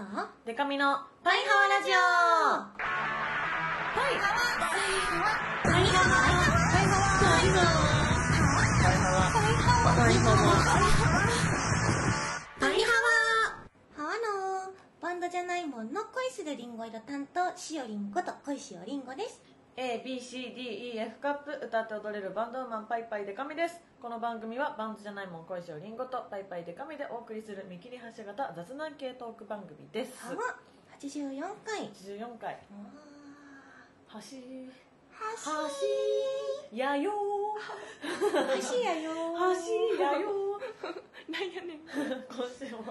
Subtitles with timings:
[0.00, 0.06] と
[0.46, 1.92] デカミのパイハワラジオ。
[1.92, 2.00] パ
[4.08, 4.40] イハワ。
[4.56, 5.36] パイハワ。
[5.62, 6.16] パイハワ。
[6.72, 7.20] パイハワ。
[7.20, 9.28] パイハワ。
[9.92, 10.48] パイハワ。
[12.60, 13.04] パイハハ
[14.00, 14.16] ワ。
[14.16, 19.49] のバンドじゃないもんの恋するリンゴ色担当しおりんこと恋しおりんごですワ
[19.80, 23.80] ABCDEF カップ歌って踊れるバンドウーマンパイパイデカミです。
[23.98, 30.20] この番組はバンドじゃないもん恋しおりんごとパイパイデカミでお送りする見切り発車型雑談系トーク番組です。
[30.20, 30.36] ハワ
[31.00, 31.88] 84回。
[31.88, 32.58] 84回。
[34.12, 34.20] 橋は
[36.70, 38.04] 橋やよー。
[38.04, 39.10] 橋やよ
[39.96, 40.60] 橋やよ
[41.26, 41.80] なんやねん。
[42.28, 42.84] 今週も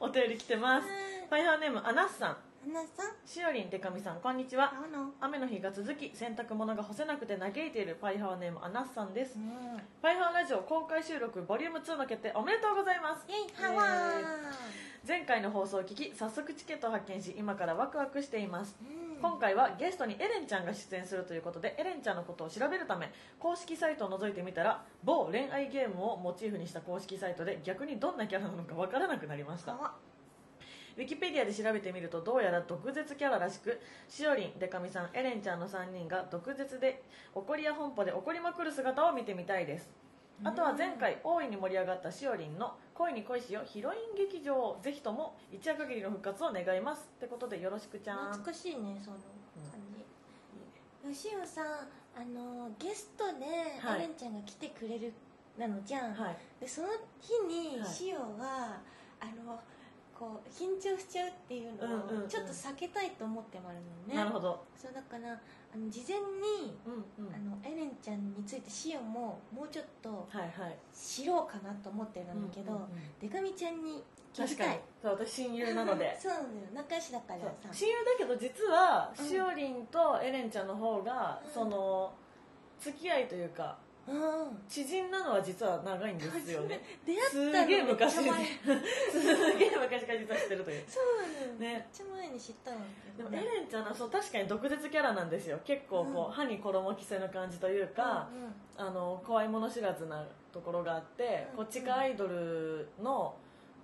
[0.00, 0.88] お便り来てます。
[1.30, 3.26] パイハーネームアナッサン花さん。
[3.26, 4.74] しおりんてかみさんこんにちは。
[5.20, 9.36] 雨の日が続き洗濯物が干せなくて嘆いているパイハワネームアナッサンです。
[9.36, 9.80] うん。
[10.02, 13.24] パイハワラジオ公開収録ボリューム2の決定おめでとうございます。
[13.26, 14.20] イェイハワー。
[14.20, 14.24] イ
[15.06, 18.76] 前回の放送を聞き早速チケットを発見し今からワクワクしています。
[18.82, 19.22] うん。
[19.22, 29.94] 今回はゲストにエレンちゃんが出演するということでエレンちゃんのことを調べるため公式サイトを覗いてみたら某恋愛ゲームをモチーフにした公式サイトで逆にどんなキャラなのかわからなくなりました
[30.98, 37.04] ウィキペディアで調べてみるとどうやら毒舌キャラらしくしおりん、でかみさん、エレンちゃんの3人が毒舌で
[37.36, 39.88] 怒りや本舗で怒りまくる姿を見てみたいです。
[40.42, 48.18] あとは前回大いに盛り上がったしおりんの「恋に恋しよヒロイン劇場」をぜひとも一夜限りの復活を願いますってことでよろしくちゃん。
[48.32, 49.80] 懐かしいねその感
[51.04, 51.66] じ、よしおさん
[52.16, 53.46] あのゲストで
[53.80, 53.98] はい。
[53.98, 55.12] エレンちゃんが来てくれる
[55.56, 56.36] なのじゃん、はい。
[56.60, 56.88] でその
[57.20, 57.88] 日にはい。
[57.88, 58.80] しおは、
[59.20, 59.60] あの
[60.18, 64.64] こう緊張しちゃうっていうのをちょっと避けたいと思ってもあるのね、なるほど。
[64.74, 66.90] そうだからあの事前に、う
[67.22, 67.34] んうん。
[67.34, 70.76] あのエレンちゃんについてしおももうちょっとはいはい。
[70.92, 72.88] 知ろうかなと思ってるんだけど、うんうんうん。
[73.20, 74.02] でかみちゃんに
[74.34, 74.70] 聞き確かに。
[74.70, 76.16] たいそう私親友なので。
[76.18, 76.48] そうなのよ。
[76.74, 77.68] 仲良しだからさ。
[77.72, 79.24] 親友だけど実はうん。
[79.24, 81.52] しおりんとエレンちゃんの方が、うん。
[81.52, 82.12] その
[82.80, 83.87] 付き合いというかうん
[84.68, 86.80] 知人なのは実は長いんですよね。
[87.04, 88.14] 出会ったすのげえ昔。
[88.16, 90.84] すげえ昔から実は知ってるという。
[90.88, 91.74] そうなのよ、ね。
[91.74, 92.78] めっちゃ前に知ったの。
[93.16, 95.58] でもエレンちゃんはそう確かに毒舌キャラなんですよ。
[95.64, 96.32] 結構こう、うん。
[96.32, 98.28] 歯に衣着せぬ感じというか、
[98.76, 103.34] あの怖いもの知らずなところがあって、うんこう地下アイドルの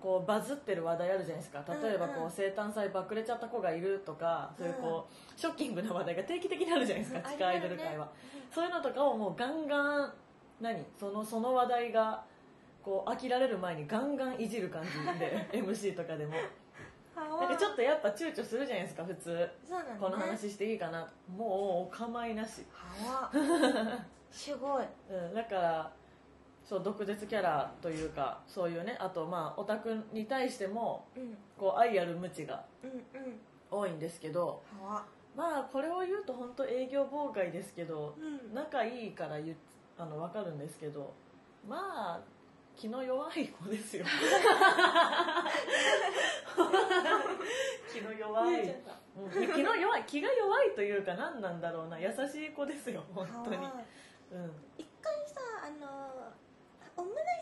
[0.05, 1.65] こうバズってる話題あるじゃないですか。
[1.83, 7.35] 例えばこう、うんうん生誕祭バクれちゃった子がいるとかそういうこう、ショッキングな話題が定期的にあるじゃないですか、うん。
[7.35, 8.11] 地下アイドル界は、
[8.55, 10.13] そういうのとかをもうガンガン
[10.61, 10.85] 何？
[11.01, 12.23] そのその話題が
[12.83, 16.35] こう飽きられる前にガンガンいじる感じで MC とかでも。
[17.17, 19.49] なんかちょっとやっぱ躊躇するじゃないですか普通。
[19.67, 21.09] そうなの、ね、この話していいかな。
[21.35, 21.49] もう
[21.85, 23.31] お構いなし、はわ
[24.31, 24.85] すごい。
[25.09, 25.93] うん、だから
[26.65, 31.37] そう毒舌キャラというかそういうねあとまあオタクに対してもうん。
[31.59, 32.99] こう愛ある無知がうんうん。
[33.71, 35.05] 多いんですけどはわ
[35.37, 38.55] まあこれを言うと本当営業妨害ですけど、うん。
[38.55, 39.57] 仲いいから言っ
[39.99, 41.13] あの分かるんですけど
[41.69, 42.21] まあ
[42.77, 44.05] 気の弱い子ですよ。
[47.93, 48.63] 気の弱い、
[49.17, 52.01] うん、気の弱い気が弱いというか何なんだろうな。
[52.01, 53.57] 優しい子ですよ本当に。
[53.57, 54.53] うん。
[54.77, 56.33] 一回さあの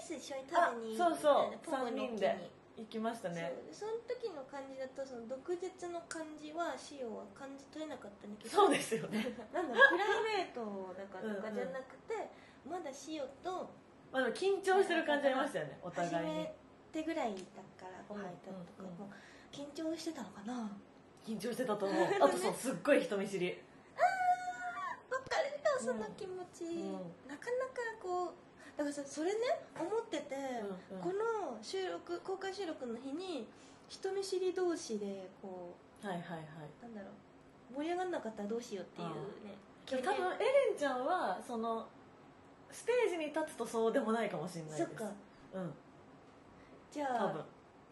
[0.02, 1.58] ス一緒に食べにあそうそう。
[1.64, 3.52] ポポの3人で行きましたね。
[3.70, 8.50] その時の感じだとその毒舌の感じはシオは感じ取れなかったんだけど。
[8.50, 9.22] そうですよね。
[9.54, 10.04] なんだろうプラ
[10.42, 12.14] イベートだからとうんうんかじゃなくて、
[12.66, 13.70] まだシオと
[14.10, 16.34] まあでも緊張してる感じありましたよねお初互いに。
[16.36, 16.54] め
[16.92, 17.40] てぐらいだ
[17.78, 18.94] からご飯行ったのとかうんうん。
[18.98, 19.10] も
[19.52, 20.52] 緊張してたのかな？
[20.54, 20.70] わ
[21.24, 22.06] 緊張してたと思う。
[22.20, 23.52] あとそうすっごい人見知り。
[25.28, 25.48] かる。
[25.48, 26.92] よその気持ち、うん。
[27.28, 28.34] なかなかこう
[28.76, 29.38] だからさそれね
[29.78, 30.34] 思ってて、
[30.90, 31.02] うんうん。
[31.02, 33.46] この収録公開収録の日に
[33.88, 36.40] 人見知り同士でこはいはいはい。
[36.82, 37.08] うなんだろ
[37.72, 39.08] う盛り上がんなかったらどうしようっていう
[39.46, 39.54] ね。
[39.84, 40.02] 多分
[40.36, 41.86] エレンちゃんはその
[42.70, 44.84] ステージに立つとそうでもないかもしれないです。
[44.84, 45.04] そっか。
[45.54, 45.72] うん。
[46.90, 47.34] じゃあ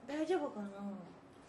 [0.06, 0.68] 大丈夫かな？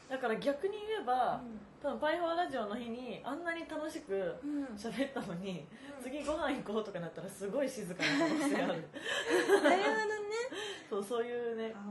[0.09, 4.66] だから逆に言えば、うん多分パイフォーラジオの日にあんなに楽しくうん。
[4.78, 5.66] 喋ったのに、
[5.97, 6.03] うん。
[6.03, 8.67] 次ご飯行こうとかなったらすごい静かな可能性ある。
[8.67, 8.85] なるほどね。
[10.89, 11.81] そうそういうね感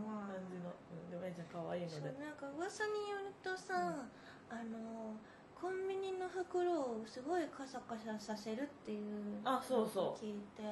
[0.48, 2.24] じの、うん、でもエレンちゃん可愛いので。
[2.24, 4.06] なんか噂によるとさ、
[4.48, 5.16] あの
[5.60, 10.24] コンビニの袋をすごいカサカサさせるっていうあそうそう。
[10.24, 10.62] 聞いて。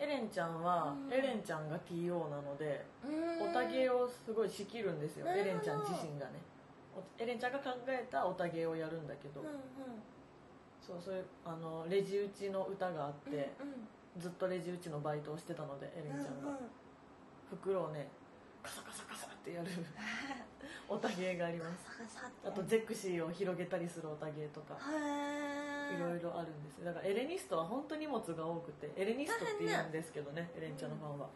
[0.00, 1.12] エレンちゃんは、うん。
[1.12, 3.50] エレンちゃんが TO なのでうん。
[3.50, 6.40] オタゲーをすごい仕切るんですよエレンちゃん自身がね。
[6.59, 6.59] お
[7.18, 9.54] エレンちゃんが考えたオタゲーをやるんだけど、うんうん。
[10.80, 14.20] そうそういうあのレジ打ちの歌があって、うんうん。
[14.20, 16.58] ずっとレジ打ちのバイトをしてたのでエレンちゃんが、うんうん。
[17.50, 18.08] 袋をね
[18.62, 19.70] カサカサカサってやる
[20.88, 21.86] オタ芸がありガます。
[22.44, 26.84] あとゼクシーを広げたりするオタ芸とかいろいろあるんですよ。
[26.84, 31.30] だからエレニストは本当荷物が多くてエレニストって言うんですけどねエレンちゃんのファンは、エ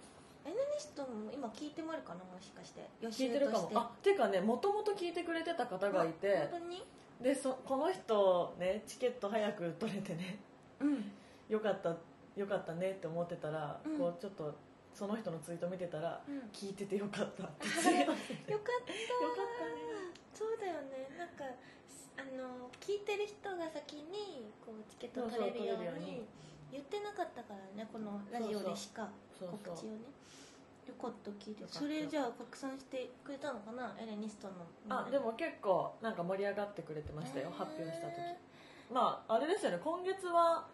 [0.50, 2.20] ネニストも今聞いてもらうかな？
[2.20, 2.86] もしかして。
[3.00, 3.70] 予聞いてるかも。
[3.74, 4.10] あって。
[4.10, 6.48] いうかねもともと聞いてくれてた方がいて。
[6.50, 6.84] 本当に？
[7.22, 10.38] でそこの人ねチケット早く取れてね。
[10.80, 11.12] うん。
[11.48, 11.96] よかった
[12.36, 13.98] よかったねって思ってたら、うん。
[13.98, 14.54] こうちょっと
[14.92, 16.42] その人のツイート見てたら、うん。
[16.52, 18.98] 聞いててよかったってツイートしててよかったよ
[19.32, 20.12] かったね。
[20.34, 21.08] そうだよね。
[21.16, 21.44] なんか
[22.16, 26.22] あの聞いてる人が先にこうチケット取れるように。
[26.72, 29.08] 言ってなかったからねこのラジオでしか
[29.38, 29.98] そう告知をね。
[30.86, 33.96] よかった聞いてそれじゃあ拡散してくれたのかな？
[33.98, 34.54] エレニストの
[34.88, 37.52] あでも結構なんか盛り上がってくれてましたよへー。
[37.56, 38.14] 発表した時。
[38.92, 39.78] まああれですよね。
[39.82, 40.66] 今月は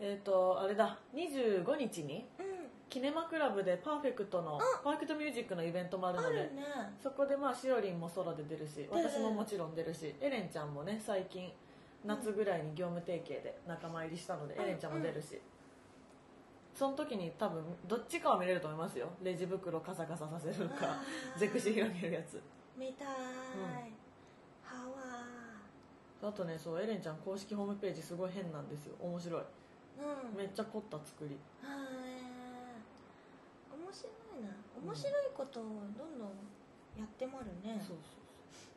[0.00, 0.98] えっ、とあれだ。
[1.14, 2.46] 25日にうん。
[2.90, 6.50] キネマクラブでパーフェクトのパーフェクトミュージックのイベントもあるのでね。
[7.02, 11.50] そこでまあしおりんもソロで出るし私ももちろん出るしエレンちゃんもね最近
[12.04, 14.62] 夏ぐらいに業務提携で仲間入りしたのでうん。
[14.62, 15.40] エレンちゃんも出るし
[16.74, 19.08] その時に多分どっちかは見れると思いますよ。
[19.22, 20.96] レジ袋カサカサさせるか
[21.36, 22.40] ゼクシィ広げるやつ。
[22.76, 23.92] 見たーい、
[24.64, 24.88] ハ
[26.22, 28.96] ワあとねそうエレンちゃん公式ホームページすごい変なんですよ。
[29.00, 29.40] 面白い。
[29.40, 29.44] ー
[30.30, 30.36] うん。
[30.36, 31.38] めっちゃ凝った作り。
[31.62, 31.84] はい
[33.70, 34.10] 面白
[34.40, 34.50] いな。
[34.84, 35.62] 面白いことを
[35.96, 36.28] どんどん
[36.98, 37.96] やってもあるね、そうそう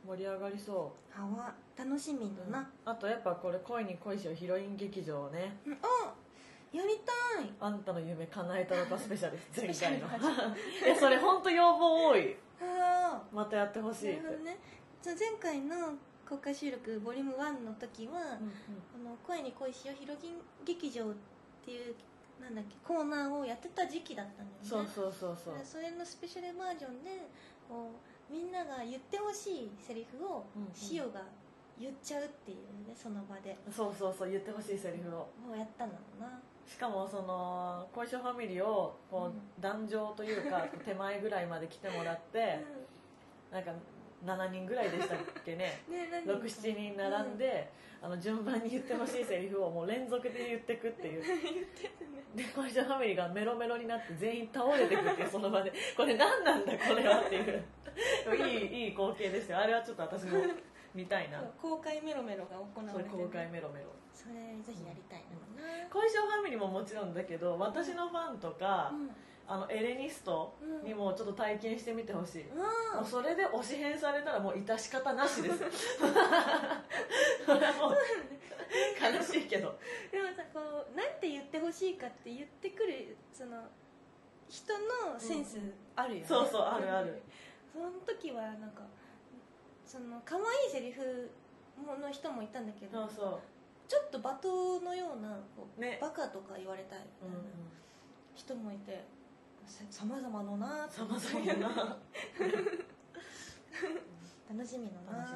[0.06, 0.16] そう。
[0.18, 5.58] 盛り上がりそハワ楽しみう、だな、あとやっぱこれ恋に恋しようヒロイン劇場ね。
[5.66, 6.14] うん、あ
[6.78, 7.50] やりたい。
[7.60, 12.36] あんたの夢叶えたのかスペシャル前回のいやそれ本当要望多い。
[12.62, 14.58] あまたやってほしあいってね。
[15.04, 15.94] 前回の
[16.28, 18.30] 公開収録ボリューム1の時は、うんうん。
[19.08, 20.34] あの声に恋しようヒロギン
[20.66, 21.14] 劇場っ
[21.66, 21.96] ていう
[22.42, 24.62] なんだっけコーナーをやってた時期だったんだよね。
[24.62, 25.58] そうそうそうそう。
[25.58, 27.26] でそれのスペシャルバージョンで
[27.68, 27.92] こ
[28.30, 30.74] うみんなが言ってほしいセリフをうんうん。
[30.76, 31.22] シオが
[31.80, 32.58] 言っちゃうっていう
[32.88, 33.58] ねその場で。
[33.72, 35.30] そうそうそう言ってほしいセリフを。
[35.40, 42.60] もうやったんだろうなしかもその恋しょファミリーをこう壇上というか手前ぐらいまで来てもらって
[43.52, 43.72] なんか
[44.26, 45.82] 7人ぐらいでしたっけね。
[45.88, 46.34] ね何人。
[46.34, 47.72] か67人並んで、
[48.02, 51.24] あの順番に言ってほしいセリフをもう連続で言ってくっていう。
[52.36, 55.72] で恋しょファミリーがメロメロになって全員倒れてくっていうその場で。
[55.96, 57.64] これ何なんだこれはっていう。
[58.36, 59.60] いい いい光景ですよ。
[59.60, 60.42] あれはちょっと私も
[60.94, 61.40] 見たいな。
[61.62, 63.10] 公開メロメロが行われてる。
[63.12, 63.88] それ公開メロメロ
[64.18, 65.38] それぜひやりたいな。
[65.94, 69.10] 恋しょファミリーももちろんだけど私のファンとか、うん。
[69.50, 70.54] あのエレニスト
[70.84, 72.58] にもちょっと体験してみてほしい、うん。
[72.58, 72.64] も
[73.02, 75.58] うそれで推し変されたらもう致し方なしです。
[77.46, 77.98] それはもう
[79.00, 79.80] 悲しいけど。
[80.12, 80.60] でもさこ
[80.94, 83.64] うなんて言ってほしいかって言ってくるその
[84.50, 84.74] 人
[85.14, 85.60] のセンス
[85.96, 87.22] あるよね、そうそうあるある。
[87.72, 88.82] その時はなんか
[89.86, 91.32] その可愛いセリフ
[91.78, 93.40] もの人もいたんだけどそうそう
[93.88, 94.48] ちょっと罵倒
[94.84, 95.98] のようなこう、ね。
[96.02, 97.46] バカとか言われたいみたいな
[98.36, 99.06] 人もいて
[99.90, 101.98] さまざまのなさまざまやな。
[104.50, 105.18] 楽しみのな。
[105.20, 105.34] 楽し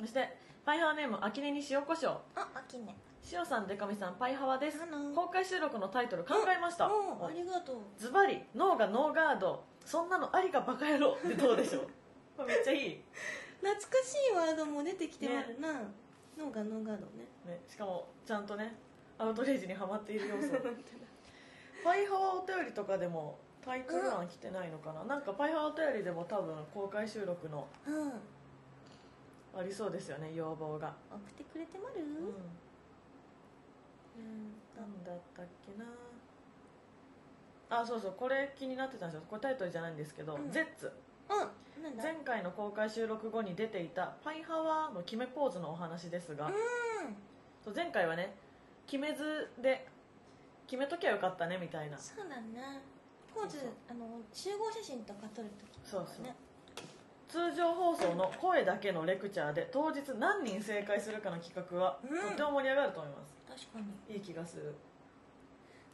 [0.00, 2.96] そしてパイハワネーム秋音に塩コショウあ秋ね
[3.32, 4.78] 塩さんでかみさんパイハワです。
[5.14, 6.86] 公開収録のタイトル考えました。
[6.86, 6.90] あ
[7.34, 7.76] りがとう。
[7.98, 9.64] ズバリ脳がノーガード。
[9.84, 11.88] そんなのありかバカ野郎ってどうでしょう。
[12.36, 13.02] これめっちゃいい。
[13.60, 15.68] 懐かしいワードも出てきてますな、
[16.38, 17.26] ノーガノーガードね。
[17.46, 18.74] ね、しかもちゃんとね
[19.18, 20.48] アウトレイジにはまっている要素。
[21.82, 28.12] パイハワお便りとかでもタイトル欄来てないのかな、なんかパイハワお便りでも多分公開収録のうん。
[29.58, 32.00] ありそうですよね要望が、送ってくれてまる？
[32.00, 32.14] うん、うん。
[34.76, 35.72] なんだったっけ
[37.70, 37.80] な？
[37.80, 39.26] あそうそうこれ気になってたんですよ。
[39.28, 40.50] これタイトルじゃないんですけど「うん。
[40.50, 40.92] ゼッツ
[41.28, 41.50] あ
[41.82, 42.02] なんだ？
[42.02, 47.74] 前回の公開収録後に出ていたパイハワの決めポーズのお話ですが、うん。
[47.74, 48.34] 前回はね
[48.86, 49.86] 決めずで
[50.66, 51.98] 決めときゃよかったねみたいな。
[51.98, 52.80] そうだね。
[53.34, 53.58] ポーズ
[53.90, 56.24] あの集合写真とか撮るときそうそう。
[56.24, 56.34] ね
[57.28, 62.08] 通常放送の声だけのレクチャーで当日何人正解するかの企画は、うん。
[62.08, 63.34] とっても盛り上がると思います。
[63.48, 64.14] 確かに。
[64.14, 64.74] いい気がする。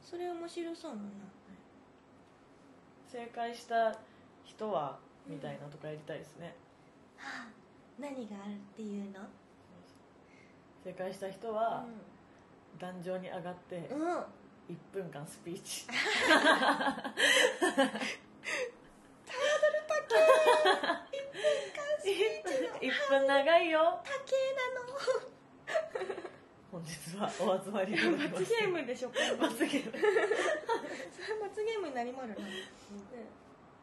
[0.01, 1.03] それ面白そうだな。
[3.11, 3.97] 正解した
[4.45, 6.55] 人はみたいなとかやりたいですね、
[7.17, 7.63] はあ
[7.99, 9.21] 何があるっていうの？
[10.85, 11.85] 正解した人は
[12.81, 14.25] 壇上に上がってうん、うん、1
[14.93, 15.87] 分間スピーチ
[22.83, 24.01] 1分長いよ。
[24.03, 24.99] 竹なの。
[26.73, 29.21] 本日はお集まりいただきま罰ゲームでしょ罰
[29.67, 29.93] ゲーム。
[31.15, 32.43] それ罰ゲームになりまるな、ね
[33.13, 33.25] で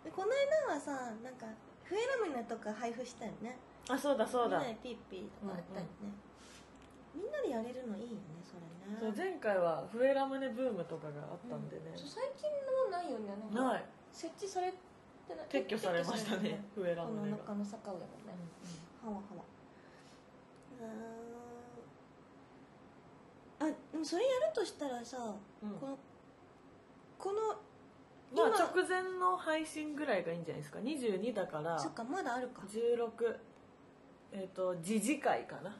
[0.07, 0.31] この
[0.67, 1.45] 間はさなんか
[1.83, 3.57] 笛ラムネとか配布したよね。
[3.89, 4.59] あそうだそうだ。
[4.59, 6.13] みんなでピッピーとかやったりね、
[7.15, 8.61] みんなでやれるのいいよねそれ
[8.99, 13.73] そうね前回は笛ラムネブームとかがあったんでね、そう最近のないよねなんか。
[13.73, 13.83] ない。
[14.11, 14.77] 設置されて
[15.35, 15.47] ない。
[15.49, 18.33] 撤去されましたね笛ラこのムネが、中の坂上もね、
[19.03, 19.43] はわはわ。
[23.59, 23.65] うー。
[23.65, 25.17] んあでもそれやるとしたらさ、
[25.61, 25.69] うん。
[25.77, 25.97] この
[27.17, 27.59] この
[28.35, 30.79] まあ今直前の配信ぐらいがいいんじゃないですか。
[30.79, 31.77] 22だから。
[31.79, 32.61] そっかまだあるか。
[32.67, 33.37] 16
[34.31, 35.75] えっ、と次次回かな。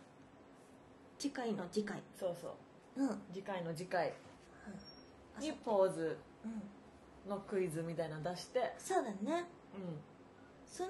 [1.18, 2.02] 次回の次回。
[2.20, 2.56] そうそ
[2.98, 3.04] う。
[3.04, 4.14] うん、うん、次回の次回。
[5.38, 6.18] あにポーズ。
[6.46, 6.62] うん。
[7.30, 8.74] のクイズみたいなの出して。
[8.78, 9.18] そうだね。
[9.76, 10.00] うん。
[10.66, 10.90] その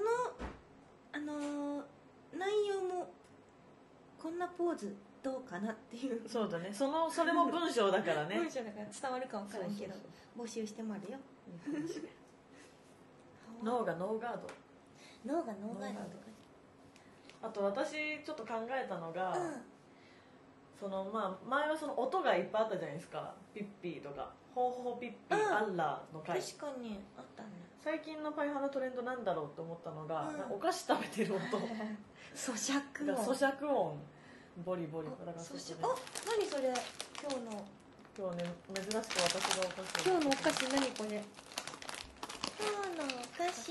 [1.12, 1.84] あのー
[2.38, 3.10] 内容も
[4.22, 6.22] こんなポーズどうかなっていう。
[6.28, 6.70] そうだね。
[6.72, 8.36] そのそれも文章だからね。
[8.40, 9.96] 文章だから伝わるか分からんけど
[10.38, 11.18] 募集してもあるよ。
[11.18, 11.20] そうそう
[13.64, 14.48] 脳がノーガード。
[15.26, 15.96] 脳が脳がある
[17.42, 19.62] あと私ちょっと考えたのが、うん。
[20.80, 23.34] そのまあ前はその音がいっぱいあったじゃないですか。
[23.54, 24.32] ピッピーとか。
[24.56, 25.54] ホーホーピッピー、うん。
[25.54, 26.42] アッラーの回。
[26.42, 27.50] 確かにあったね。
[27.82, 30.56] 最近のパイハラトレンドなんだろうって思ったのが、うん。
[30.56, 31.44] お菓子食べてる音。
[32.36, 33.98] 咀嚼が音咀嚼音。
[34.66, 35.10] ボリボリ。
[35.10, 35.96] だから咀嚼あ
[36.28, 36.74] 何それ？
[37.22, 37.66] 今日の
[38.18, 38.44] 今日ね
[38.76, 40.12] 珍しく私がお菓子を。
[40.12, 41.24] 今日のお菓子何これ？
[42.60, 43.66] 今日のお菓子。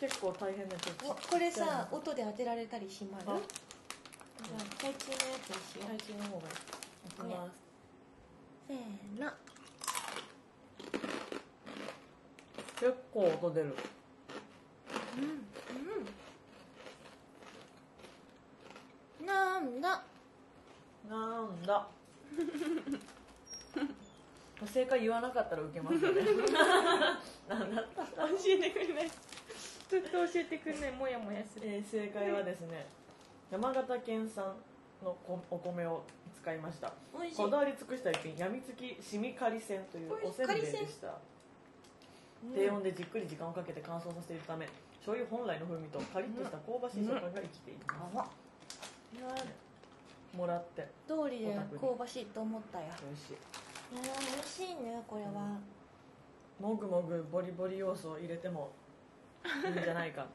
[0.00, 6.52] 結構大変なやつおこれさ音で当てられたりしまるあじゃあ最中のやつにしよう最近の方がいい。
[7.08, 7.50] いきます。
[8.68, 8.76] せー
[9.20, 9.32] の。
[12.78, 13.76] 結構音出る。
[15.18, 15.24] うん
[19.20, 19.26] うん。
[19.26, 20.04] なんだ？
[21.10, 21.88] なんだ
[24.72, 26.22] 正解言わなかったら受けますよね。
[27.48, 29.10] なんだった教えてくれない。
[29.90, 30.92] ずっと教えてくれない。
[30.92, 31.66] もやもやする。
[31.68, 32.86] えー正解はですね
[33.50, 34.54] 山形県産
[35.02, 36.04] のこお米を
[36.40, 36.92] 使いました。
[37.36, 41.18] こだわり尽くした一品やみつきしみかりせんというおせんべいでした。
[42.54, 44.66] 低温でじっくり時間をかけて乾燥させているため
[44.98, 47.74] 醤油本来の風味とカリッとした香ばしい食感が生きてい
[48.14, 48.30] ます、
[50.34, 50.88] もらって。
[51.06, 53.36] 通りで香ばしいと思ったや美味しい。
[53.92, 55.58] 美味しいねこれは。
[56.60, 58.70] もぐもぐボリボリ要素を入れても
[59.64, 60.26] いいんじゃないか。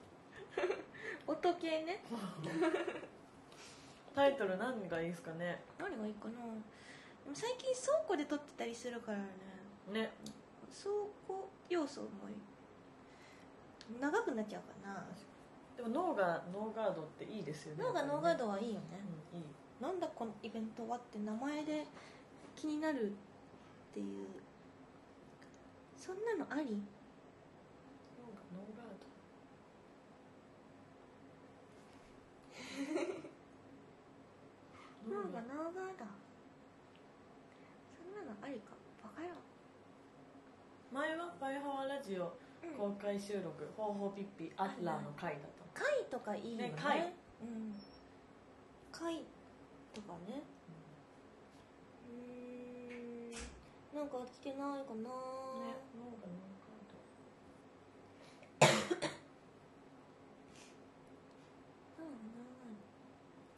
[1.27, 2.03] 音系ね。
[4.15, 5.61] タイトル何がいいですかね？
[5.77, 6.31] 何がいいかな。
[6.31, 6.37] で
[7.29, 9.25] も最近倉庫で撮ってたりするからね。
[9.91, 10.11] ね。
[10.71, 10.91] 倉
[11.27, 12.07] 庫要素も
[13.99, 15.05] 長くなっちゃうかな。
[15.75, 17.83] でも脳がノーガードっていいですよね。
[17.83, 18.99] 脳がノーガードはいいよね、
[19.33, 19.45] うんいい
[19.81, 21.86] なんだこのイベントはって名前で
[22.55, 23.13] 気になるっ
[23.93, 24.27] ていう。
[25.96, 26.81] そんなのあり？
[28.53, 29.05] ノーガード。
[35.10, 36.05] 脳がノーガード。
[37.96, 38.72] そんなのありか？
[39.03, 39.29] バカよ。
[40.91, 42.36] 前は「パイハワラジオ」
[42.77, 45.41] 公開収録「ほうほうピッピアッラー」の回だっ
[45.74, 46.69] た貝とかいいよね。
[46.69, 47.74] ね貝うん。
[48.91, 49.24] 貝
[49.97, 50.45] とかね。
[52.05, 53.33] うー。
[53.33, 55.09] んなんか来てないかな、ね
[55.97, 56.57] 脳がノー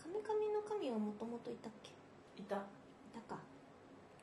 [0.02, 1.92] 神々の神はもともといたっけ？
[2.42, 2.56] いた。
[2.56, 2.60] い
[3.14, 3.42] たか。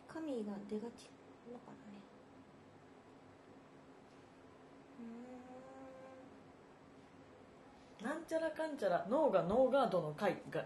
[0.09, 1.11] 神が出がち
[1.53, 2.01] のかなね。
[5.01, 5.03] う
[8.07, 10.65] なんちゃらかんちゃら脳がノーガードの回が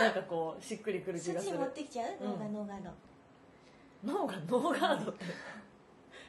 [0.00, 1.58] なんかこうしっくりくる気がする。
[1.58, 2.08] 持ってきちゃう？
[2.24, 2.30] うん。
[2.32, 2.90] 脳がノーガード。
[4.04, 5.24] 脳がノーガードって。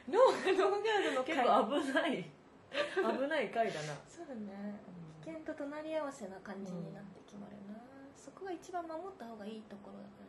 [0.08, 1.46] 脳がノーガードの結構
[1.82, 2.30] 危ない。
[2.94, 3.94] 危ない回だな。
[4.08, 4.78] そうだね。
[5.24, 7.78] 危険と隣り合わせな感じになって決まるな、
[8.16, 10.22] そこが一番守った方がいいところだか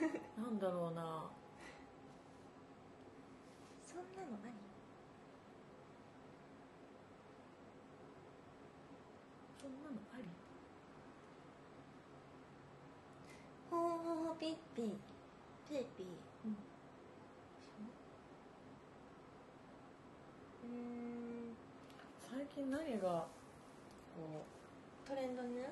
[0.00, 1.30] らね、なんだろうな。
[3.80, 4.52] そんなの何
[9.60, 10.24] そんなのあり
[13.70, 14.90] ほーほーほー
[15.68, 15.78] ピー。
[15.96, 16.06] ピー
[16.44, 16.48] う。
[16.48, 16.52] ん
[20.68, 21.56] ん
[22.30, 24.44] 最近何がこ
[25.06, 25.66] トレンドね、うん、ね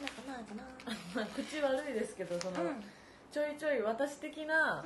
[0.00, 0.62] なんかないかな。
[0.92, 2.84] う、まあ、口悪いですけどその、うん
[3.32, 4.84] ちょいちょい私的な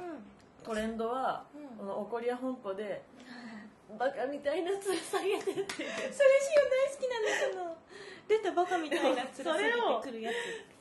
[0.62, 1.78] トレンドは、うん。
[1.78, 3.02] この怒りや本舗で
[3.98, 7.75] バカみたいなつる下げてって それしお大好きなんだけど
[8.28, 10.30] 出たバカみたいな面下げてくるや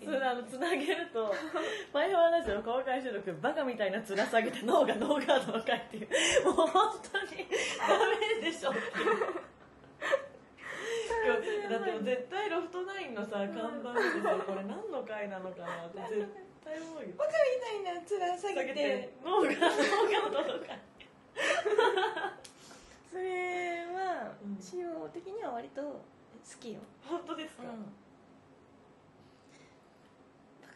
[0.02, 0.06] つ。
[0.06, 1.34] それあのつなげると
[1.94, 6.10] 「マイファーラジオ公開収録バカみたいな面下げて脳がノーガードの回」っていう。
[6.46, 7.28] もう本当に
[7.78, 7.98] ダ
[8.42, 8.72] メでしょ。
[8.72, 8.80] って
[11.48, 14.64] いうだって絶対ロフトナインのさ看板見てさこれ。
[14.64, 16.28] 何の回なのかなって絶
[16.64, 17.08] 対思うよ。
[17.18, 19.14] バカみたいな面下げて。
[19.24, 20.80] 脳がノーガードの回。
[23.12, 24.58] それはうん。
[24.62, 26.02] 仕様的には割と好
[26.60, 27.70] きよ、本当ですか、バ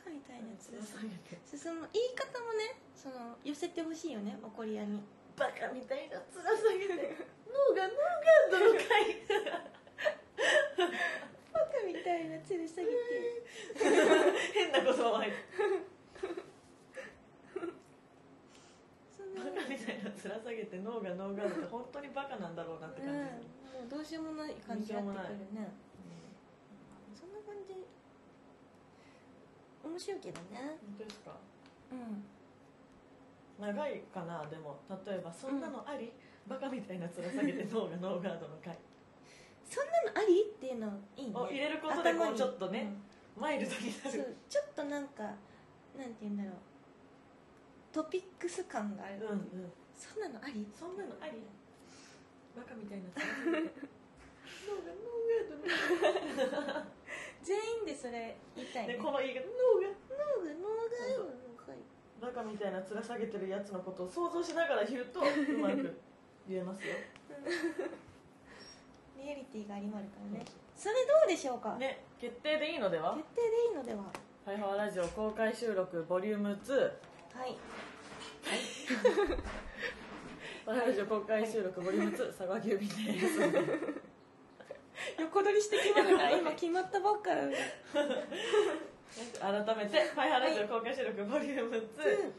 [0.03, 5.01] カみたいな面面下下げてげその言い方もねその寄せてほしいよね怒り屋に。
[5.37, 7.15] バカみたいな面下げて。
[7.49, 7.97] 脳がノー
[8.51, 8.87] ガードの回
[11.51, 12.93] バカみたいな面下げて
[14.53, 15.37] 変なことは入って
[19.17, 25.73] そのバカみたいな面下げて脳がノーガードって本当にバカなんだろうなって感じ、うん、もうどうしようもない感じになってくるね。
[27.17, 27.73] そんな感じ。
[29.81, 30.77] 面白いけどね。
[30.77, 31.33] 本当ですか？
[31.91, 32.21] うん。
[33.65, 34.45] 長いかな？
[34.45, 36.13] でも例えばそんなのあり、
[36.47, 38.77] バカみたいな面下げて脳がノーガードの回。
[39.65, 40.43] そんなのあり？
[40.53, 41.33] っていうのいいね。
[41.35, 42.93] を入れることでこうちょっとね、
[43.35, 44.37] マイルドになる。
[44.47, 45.23] ちょっとなんか
[45.97, 46.53] なんて言うんだろう。
[47.91, 49.71] トピックス感がある、うんうん。
[49.97, 50.67] そんなのあり？
[50.77, 51.41] そんなのあり？
[52.55, 53.09] バカみたいな
[54.67, 56.85] 脳がノーガードの
[57.43, 58.93] 全員でそれ言いたいね。
[58.93, 61.39] でこの言い方脳が脳が脳がよ
[62.21, 65.23] バカみたいな面下げてるやつのことを想像しながら言うとう
[65.57, 65.97] まく
[66.47, 66.93] 言えますよ
[69.17, 74.03] リアリティがありまるからねそれどうでしょうか、ね決定でいいのでは決定でいいのでは
[74.45, 76.91] 「ハイハワラジオ」公開収録ボリューム2はい
[77.33, 78.59] ハイ
[80.65, 83.39] ハワラジオ公開収録ボリューム2佐賀急便です
[85.19, 87.31] 横取りしてきまるから今決まったばっか
[89.39, 92.31] 改めて「ハイハワラジオ」公開収録ボリューム2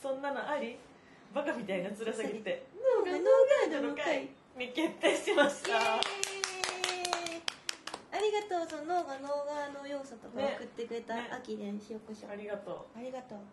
[0.00, 0.78] そんなのあり？
[1.34, 2.62] バカみたいな面下げて。
[2.74, 3.22] 脳がノー
[3.72, 4.28] ガードの回。
[4.56, 5.70] に決定しました。
[5.70, 6.00] イ
[8.10, 10.56] ありがとうその脳が脳側の要素とかね。
[10.58, 11.28] 送ってくれたね。
[11.30, 13.38] 秋で塩コショウありがとありがとう。
[13.38, 13.44] こ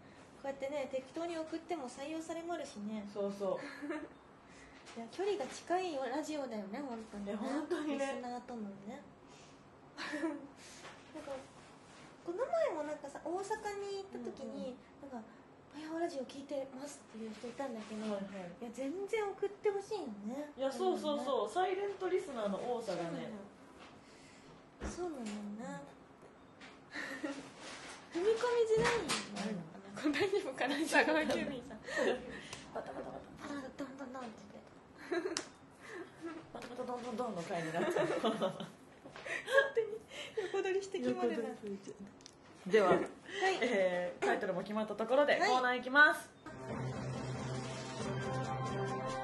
[0.46, 3.06] うやってね適当に送っても採用されまるしね。
[3.10, 3.60] うそうそう
[4.96, 7.36] いや距離が近いラジオだよね本当にね。
[7.36, 8.00] 本当にね。
[8.00, 9.04] リスナーとのね。
[10.00, 11.32] なんか
[12.24, 13.36] この前もなんかさ大阪
[13.84, 15.28] に行った時に、なんか
[15.76, 18.64] 「パイハワラジオ聞いてます」っていう人いたんだけど、はいはい。
[18.64, 20.52] いや全然送ってほしいよね。
[20.56, 21.24] いやそうそうう。
[21.24, 23.36] そうサイレントリスナーの多さがね。
[24.80, 25.28] そうなのよ
[25.60, 25.84] ね。
[28.16, 29.12] 踏み込みづらいの
[29.44, 31.84] あるのかな、これ大丈夫かな佐川急便さん
[32.74, 34.56] バタバタバパラドンドンドンって
[34.95, 34.95] タ
[36.54, 38.08] バタバタドンドンドンの回になっちゃう。
[40.54, 41.38] 横取りしてきまるな。
[42.68, 43.00] では、はい。
[43.62, 45.50] えータイトルも決まったところではい。
[45.50, 46.30] コーナーいきます、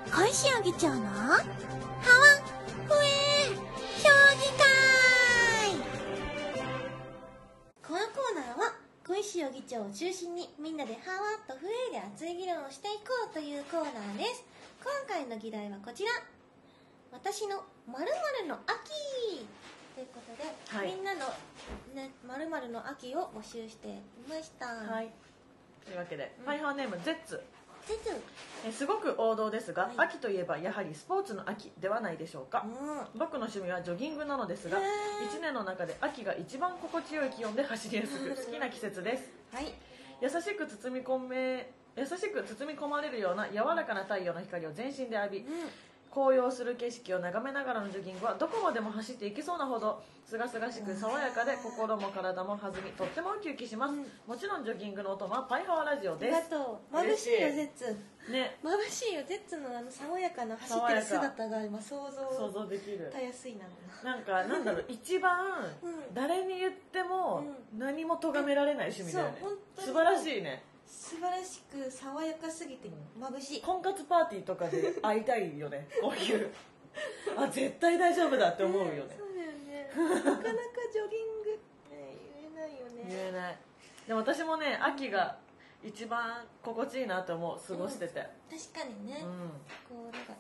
[0.10, 4.62] 返しあげちゃうのハワふえ評議会。
[7.82, 8.74] このコーナーは
[9.08, 14.44] 小石容議長を中心にみんなでハワとフエで熱い議論をしていこうというコーナーです
[14.84, 16.10] 今回の議題はこちら。
[17.12, 18.04] 私の〇
[18.40, 19.46] 〇の秋
[19.94, 20.96] ということで、はい。
[20.96, 21.20] みんなの
[21.94, 23.94] ね〇〇の秋を募集してい
[24.28, 24.66] ました。
[24.66, 25.12] はい。
[25.86, 26.46] というわけで、うん。
[26.46, 27.44] ファイハーネームゼッツ。
[27.88, 29.94] てつえすごく王道ですが、はい。
[29.98, 33.20] 秋といえばやはりスポーツの秋ではないでしょうか、うん。
[33.20, 34.86] 僕の趣味はジョギングなのですがへー。
[35.30, 39.30] 1年の中で秋が一番心地よい気温で走りやすく好きな季節です。
[39.54, 39.74] はい。
[40.22, 45.46] 優しく包み込め優しく包み込まれるような柔らかな太陽の光を全身で浴びうん。
[46.12, 54.06] 紅葉する景色を眺めながらのジョギングはどこまでも走っていけそうなほどすがすがしく爽やかで心も体も弾みとってもウキウキします、うん。
[54.28, 56.96] もちろんジョギングの音はパイハワラジオありですがとう。
[56.96, 57.86] 眩しいよゼッツ。
[58.30, 58.58] ね。
[58.62, 63.10] 眩しいよゼッツのあの爽やかな走ってる姿が今想想像像できる。
[63.12, 63.66] たやすいな。
[64.04, 65.40] なんかなんだろう 一番
[65.82, 66.14] うん。
[66.14, 69.38] 誰に言ってもう何も咎められない趣味だよね。
[69.40, 73.62] そう本当に素晴らしいね素晴らしく爽やかすぎて眩しい。
[73.62, 75.88] 婚活パーティーとかで会いたいよね。
[76.04, 76.52] こういう。
[77.38, 79.16] あ絶対大丈夫だって思うよね。
[79.18, 79.88] そうだよね。
[79.96, 80.42] なかなか
[80.92, 83.06] ジョギングって言えないよね。
[83.08, 83.58] 言えない。
[84.06, 85.38] でも私もね秋が
[85.82, 87.68] 一番心地いいなと思う。
[87.68, 88.14] 過ごしてて。
[88.50, 89.50] 確かにね、うん、
[89.88, 90.34] こうなんか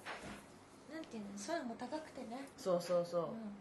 [0.94, 3.24] なんていうの空も高くてね、そうそうそう。
[3.24, 3.56] うん、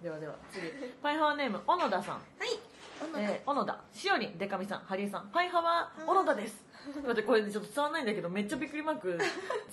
[0.00, 0.70] ではでは次。
[1.02, 2.14] パイハワネーム小野田さん。
[2.14, 2.73] はい
[3.44, 6.64] 小野田しおりんでかみさんハリーさんパイハワ小野田です。
[7.02, 9.18] 待ってこれちょっと伝わんないんだけどめっちゃびっくりマーク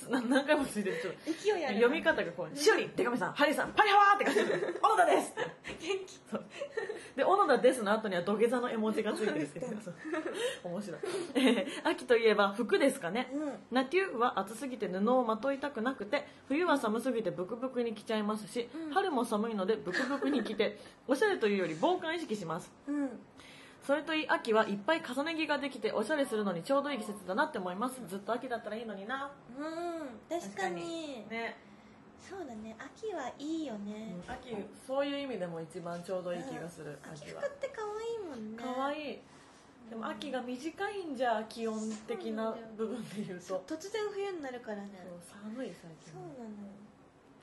[0.10, 1.02] 何回もついてる。
[1.02, 5.34] ちょっと勢いある読み方がこう「しおりんでかみさんハリーさんパリハワー!」って書いてる「小野田です!」
[5.82, 6.46] 元気そう
[7.16, 9.78] で小野田ですの後には土下座の絵文字がついてるっていう。
[10.64, 11.00] 面白い、
[11.36, 11.40] え
[11.84, 13.54] ー秋といえば服ですかね、うん。
[13.72, 18.94] 夏は暑すぎて布をまといたくなくて冬は寒すぎてブクブクに着ちゃいますし、うん。
[18.94, 22.72] 春も寒いのでブクブクに着ておしゃれというより防寒意識します。
[22.88, 23.10] うん
[23.84, 28.00] それといい秋はいっぱい重ね着ができておしゃれするのにちょうどいい季節だなって思います。
[28.08, 29.32] ずっと秋だったらいいのにな。
[29.58, 31.26] うん確かに。
[31.30, 31.58] ね、
[32.20, 37.42] そうだね秋はいいよね、うん秋そういう意味でも一番ちょうどいい気がする、秋秋は。
[37.42, 38.64] 服って可愛いもんね。
[38.64, 39.20] 可愛い。
[39.90, 41.76] でも秋が短いんじゃ気温
[42.08, 43.64] 的な部分で言うと。
[43.68, 44.92] 突然冬になるからね。
[45.28, 46.56] 寒い最そう近なの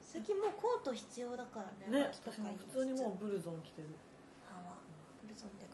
[0.01, 2.09] 最近もうコート必要だからね。
[2.09, 3.89] ね私も普通にもうブルゾン着てる。
[4.49, 4.77] はわ
[5.21, 5.68] ブルゾンで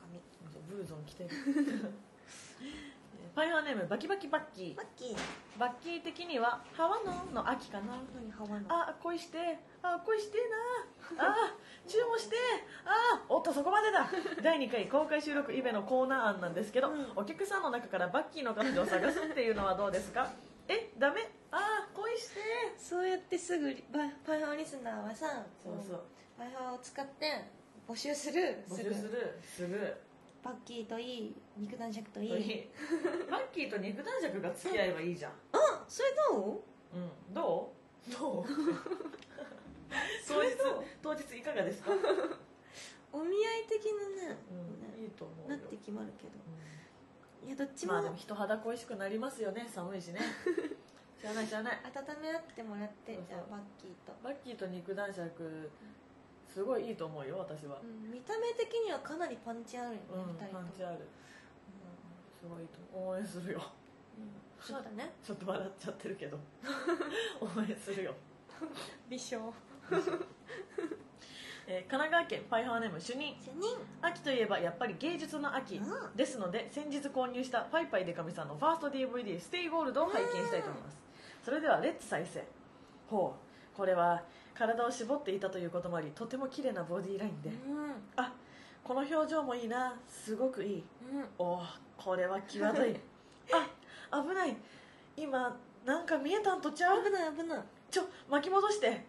[0.75, 1.31] ブルゾン着てる。
[3.35, 4.77] パイハーネームバキバキバッキー。
[4.77, 5.17] マッキー。
[5.59, 7.99] バッキー的には「ハワの」の秋かな。
[8.15, 9.59] 何ハワのあ恋して。
[9.83, 11.25] あ恋してえな。
[11.31, 11.57] あ
[11.87, 12.37] 注文して。
[12.85, 14.09] あおっとそこまでだ。
[14.43, 17.13] 第2回公開収録イベのコーナー案なんですけど、うん。
[17.17, 20.31] お客さんの中からバッキーの彼女を探すっていうのはどうですか？
[20.69, 21.29] えダメ？
[21.51, 22.41] あ恋して。
[22.79, 26.05] そうやってすぐリバパイハーリスナーはさそうそう。
[26.39, 27.45] パイハーを使って
[27.89, 28.65] 募集する。
[28.69, 29.39] 募集する。
[29.43, 29.97] すぐ
[30.44, 32.28] バッキーといい肉弾尺といい。
[32.28, 32.70] いい
[33.30, 35.33] バッキーと肉弾尺が付き合えばいいじゃん。
[35.52, 36.96] あそれどう？
[36.96, 36.98] う
[37.30, 37.35] ん。
[37.35, 37.72] ど
[38.09, 38.12] う？
[38.12, 38.44] どう？
[40.28, 40.50] 当日
[41.02, 41.90] 当日いかがですか、
[43.12, 43.87] お見合い的
[44.18, 44.37] なね、
[44.96, 45.57] うん、いいと思うよ。
[45.57, 46.30] なって決まるけど。
[47.42, 47.48] うん。
[47.48, 50.20] いやどっちもまあでも人肌恋しくなりますよね寒いしね。
[51.20, 51.78] 知らない知らない。
[51.85, 55.70] 温め合ってもらってじゃあバッキーと、バッキーと肉弾尺
[56.55, 57.81] すごいいいと思うよ私は。
[57.83, 60.99] うん、見た目的にはかなりパンチあるよね、うん、パンチある。
[62.40, 63.14] すごいと思う。
[63.14, 63.62] 応援するよ。
[64.17, 64.31] うん
[64.62, 65.12] そうだね。
[65.21, 66.38] ちょっと笑っちゃってるけど。
[67.43, 68.14] 応援するよ、
[69.09, 69.53] 美少
[71.67, 73.35] えー神奈川県パイハーネーム主任。
[73.35, 73.77] 主任。
[74.01, 76.17] 秋といえばやっぱり芸術の秋、うん。
[76.17, 80.99] ですので先日購入したパイパイデカミさんのファースト DVD「ステイゴールド」を拝見したいと思います。
[81.43, 82.47] それではレッツ再生。
[83.09, 83.43] ほう
[83.77, 84.23] これは
[84.55, 87.93] 体を絞っていたということもありとても綺麗なボディラインで、うん。
[88.17, 88.33] あ
[88.85, 89.95] この表情もいいな。
[90.09, 90.85] すごくいい。
[91.13, 91.25] うん。
[91.39, 91.65] おー
[91.97, 92.95] これは際どい。
[94.11, 94.57] あ危ない。
[95.17, 97.05] 今なんか見えたんとちゃう？
[97.05, 97.59] 危ない危ない。
[97.59, 99.05] よちょ巻き戻して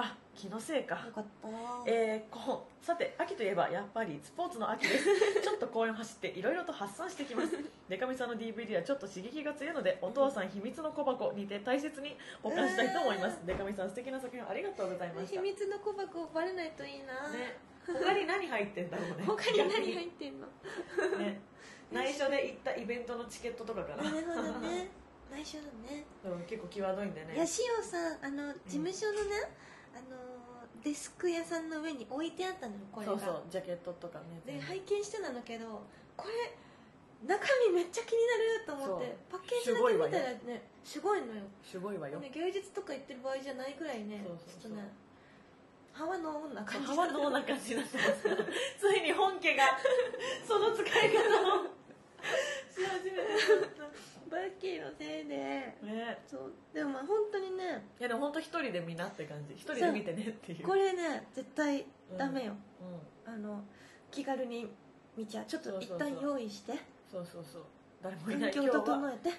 [0.00, 0.94] あ気のせいか。
[1.12, 1.48] かった。
[1.84, 5.04] えー、こうさて秋といえばやっぱりスポーツの秋です。
[5.42, 7.58] ちょっと公園を走っていろいろと発散してきます。
[7.88, 15.40] デカミさんの DVD はちょっと刺激が強いのでお父さん秘密の小箱にて大切に保管したいと思います、デカミさん素敵な作品をありがとうございました。
[15.42, 17.58] 秘密の小箱バレないといいな、ね。
[17.84, 19.24] 他に何入ってんだろうね。
[19.26, 20.46] 他に何入ってんの？
[21.18, 21.40] ね。
[21.90, 24.90] 内緒で行ったイベントのチケットとかかななるほどね。
[25.32, 26.04] 内緒だね。
[26.46, 27.34] 結構際どいんでね。
[27.34, 29.36] いやしおさんあの事務所のね、
[29.98, 30.16] あの
[30.84, 33.12] デスク屋さんの上に置いてあったのよこれが。
[33.12, 34.40] そうそうジャケットとかね。
[34.46, 35.82] で拝見してたんだけど
[36.16, 36.54] これ
[37.26, 41.42] 中身めっちゃ気になると思ってパッケージだけ見たらねすごいのよ。
[41.62, 42.20] すごいわよ。
[42.20, 44.70] ね芸術とか言ってる場合じゃないぐらいねそうそうそう。
[44.70, 44.88] ちょっとね
[45.92, 48.36] ハワの女感じ幅のような感じになってますから。
[48.78, 49.64] ついに本家が
[50.46, 51.66] その使い方を。
[52.78, 53.22] し始めて
[54.30, 55.36] バッキーのせいで。
[55.36, 56.22] ね。
[56.26, 56.52] そう。
[56.72, 57.84] でもまあ本当にね。
[57.98, 59.54] いやでも本当一人で見なって感じ。
[59.54, 60.66] 一人で見てねっていう。
[60.66, 61.86] これね絶対
[62.16, 62.56] ダメよ、
[63.26, 63.32] うん。
[63.32, 63.62] あの
[64.10, 64.68] 気軽に
[65.16, 65.44] 見ちゃう。
[65.46, 66.72] ちょっと一旦用意して。
[67.10, 67.62] そうそうそう。
[68.02, 68.52] 誰もいない。
[68.52, 69.28] 環今日は境を整えて。
[69.28, 69.36] 今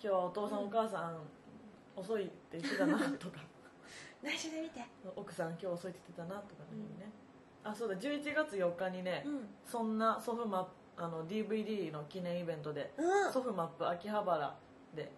[0.00, 1.18] 日はお父さんお母さん
[1.94, 3.40] 遅いって言ってたなとか。
[4.22, 4.80] 内緒で見て。
[5.16, 7.10] 奥さん今日遅いって言ってたなとかね、
[7.64, 7.94] あそうだ。
[7.96, 9.48] 11月4日にね、うん。
[9.64, 13.32] そんなソフマップあの DVD の記念イベントでうん。
[13.32, 14.54] ソフマップ秋葉原
[14.94, 15.10] で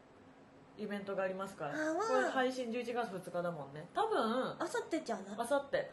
[0.78, 3.86] イベントがありますからこれ配信11月2日だもんね。
[3.94, 5.22] 多分あさってじゃな。
[5.38, 5.70] あさっ。
[5.70, 5.90] て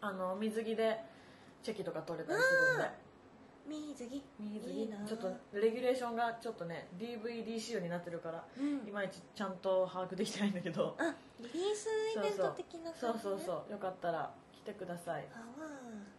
[0.00, 0.98] あの水着で
[1.62, 3.02] チェキとか取れたりするんで。
[3.94, 4.22] 水着。
[4.40, 4.88] 水着。
[5.06, 8.88] ちょっとレギュレーションがちょっとね DVD 仕様になってるからうん。
[8.88, 10.96] いまいちちゃんと把握できてないんだけど。
[10.98, 13.34] あリリースイベント的なそうそう。
[13.36, 15.28] うそうよかったら来てください。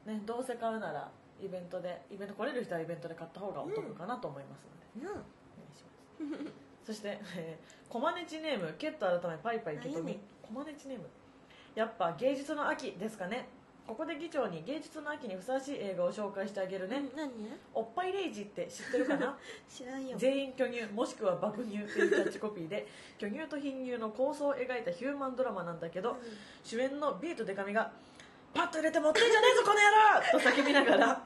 [0.06, 1.12] ねどうせ買うなら
[1.44, 4.64] イベントでイベント来れる人はイベントで買った方がお得かなと思います
[5.00, 5.12] ので、うん。
[5.12, 5.24] お願
[5.72, 6.52] いします。
[6.86, 10.20] そして、えー、コマネチネームケット改めパイパイケトミ。
[10.42, 11.06] コマネチネーム。
[11.76, 13.48] やっぱ芸術の秋ですかね。
[13.86, 17.30] ここで議長に芸術の秋にふさわしい映画を紹介してあげるね、うん何？
[17.74, 19.38] おっぱいレイジって知ってるかな？
[19.70, 20.16] 知らんよ。
[20.18, 22.88] 全員巨乳もしくは爆乳というキャッチコピーで
[23.20, 26.16] 巨乳と貧乳の構想を描いたヒューマンドラマなんだけど、
[26.64, 27.92] 主演のビートデカミが
[28.54, 29.82] 「パッと入れて持ってんじゃねえぞこの野
[30.32, 31.24] 郎!」と叫びながら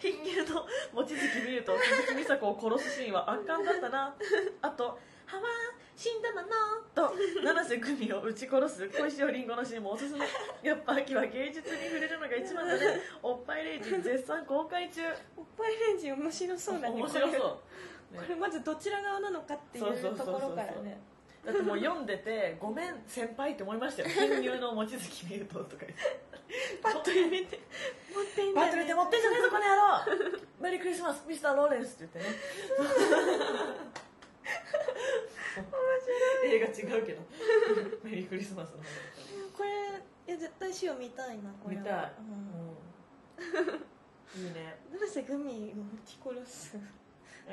[0.00, 4.14] 貧乳の望月見ると鈴木美佐子を殺すシーンは圧巻だったな。
[4.62, 4.84] あと
[5.26, 5.42] 「はわ
[5.94, 6.48] 死んだのの」
[6.94, 10.26] と七瀬久美を撃ち殺す小石をりんごのシーンもおすすめ。
[10.62, 13.00] やっぱ秋は芸術に触れるのが一番だね。
[13.22, 15.02] おっぱいレイジ絶賛公開中。
[15.36, 17.40] おっぱいレンジ面白そうだね面白そう。
[17.40, 17.58] こ
[18.28, 18.36] れ。
[18.36, 21.00] まずどちら側なのかっていうところからね。
[21.44, 24.08] だってもう読んでて「ごめん先輩」って思いましたよ。
[24.08, 26.27] 貧乳の望月見るととか言って
[26.82, 27.60] パッと入れて。
[28.14, 30.00] 持っていいんだバット入れて持ってんじゃねえぞこの野郎。
[30.60, 32.36] メリークリスマスミスターローレンスって言ってね。
[36.44, 37.22] 映画違うけど。
[38.02, 38.78] メリークリスマスの
[39.56, 39.70] これ
[40.28, 41.82] いや絶対シオ見たいなこれは。
[41.82, 42.24] 見たい、うん。
[44.42, 44.78] うん、いいね。
[44.92, 45.58] 七瀬グミを撃
[46.06, 46.76] ち殺す。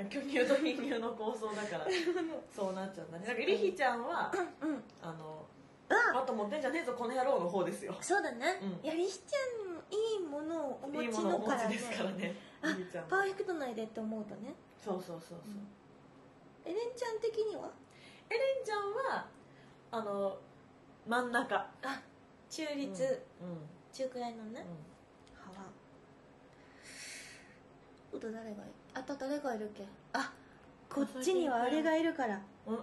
[0.10, 1.88] 巨乳と貧乳の構想だから。
[2.54, 3.28] そうなっちゃうんだね。
[3.28, 4.32] なんかリヒちゃんは
[4.62, 4.84] うん。
[5.02, 5.55] あのあ
[5.88, 7.96] バット持ってんじゃねえぞこの野郎の方ですよ。
[8.02, 8.88] そうだね、うん。
[8.88, 11.76] やりしちゃんいいものをお持ちのからね。
[11.76, 12.68] ちですからねあ
[13.10, 14.56] パーフェクト内でって思うとね。
[14.84, 17.70] そうそうそうそう、エレンちゃん的には？
[18.30, 19.28] エレンちゃんは
[19.92, 20.38] あの
[21.08, 21.56] 真ん中。
[21.56, 22.02] あ
[22.50, 23.04] 中うん立、
[23.42, 23.58] うん。
[23.94, 24.66] 中くらいのね、
[25.46, 25.68] うはわ
[28.14, 28.56] あと誰がい
[28.94, 29.84] あと誰がいるっけ？
[30.14, 30.34] あ
[30.90, 32.38] こっちにはあれがいるから。
[32.38, 32.80] んうん。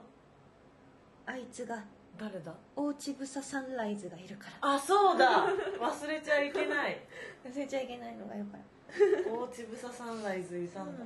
[1.27, 1.83] あいつが
[2.19, 2.53] 誰だ？
[2.77, 4.75] 大ちぶさサンライズがいるから。
[4.75, 5.47] あそうだ。
[5.81, 7.01] 忘れちゃいけない。
[7.45, 11.05] 忘れちゃいけないのがよから大ちぶさサンライズいたんだ、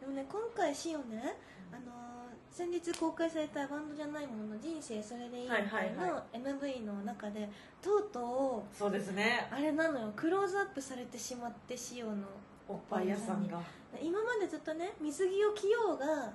[0.00, 1.36] でもね今回シオね、
[1.72, 2.16] あのー
[2.56, 7.46] 先日公開されたバンドじゃないものの人生それでいいみたいの MV の中で
[7.82, 9.46] とうとうそうですね。
[9.50, 10.12] あれなのよ。
[10.16, 12.24] クローズアップされてしまってシオの
[12.66, 13.60] おっぱい屋さんが。
[14.00, 16.32] 今までずっとね水着を着ようが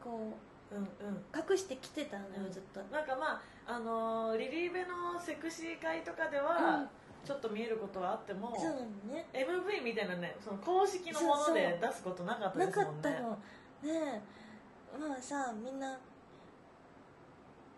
[0.00, 0.34] こううんうん
[0.70, 2.52] 隠してきてたのよ、うん。
[2.52, 2.80] ずっと。
[2.94, 6.88] なんかまああのーリリーベのセクシー会とかでは、
[7.24, 8.50] ちょっと見えることはあっても
[9.06, 9.26] ね。
[9.32, 13.30] MV みたいなねその公式のもので出すことなかったなですもんねかったの。
[13.30, 13.38] ね
[13.82, 14.22] え。
[14.98, 15.98] まあさみんな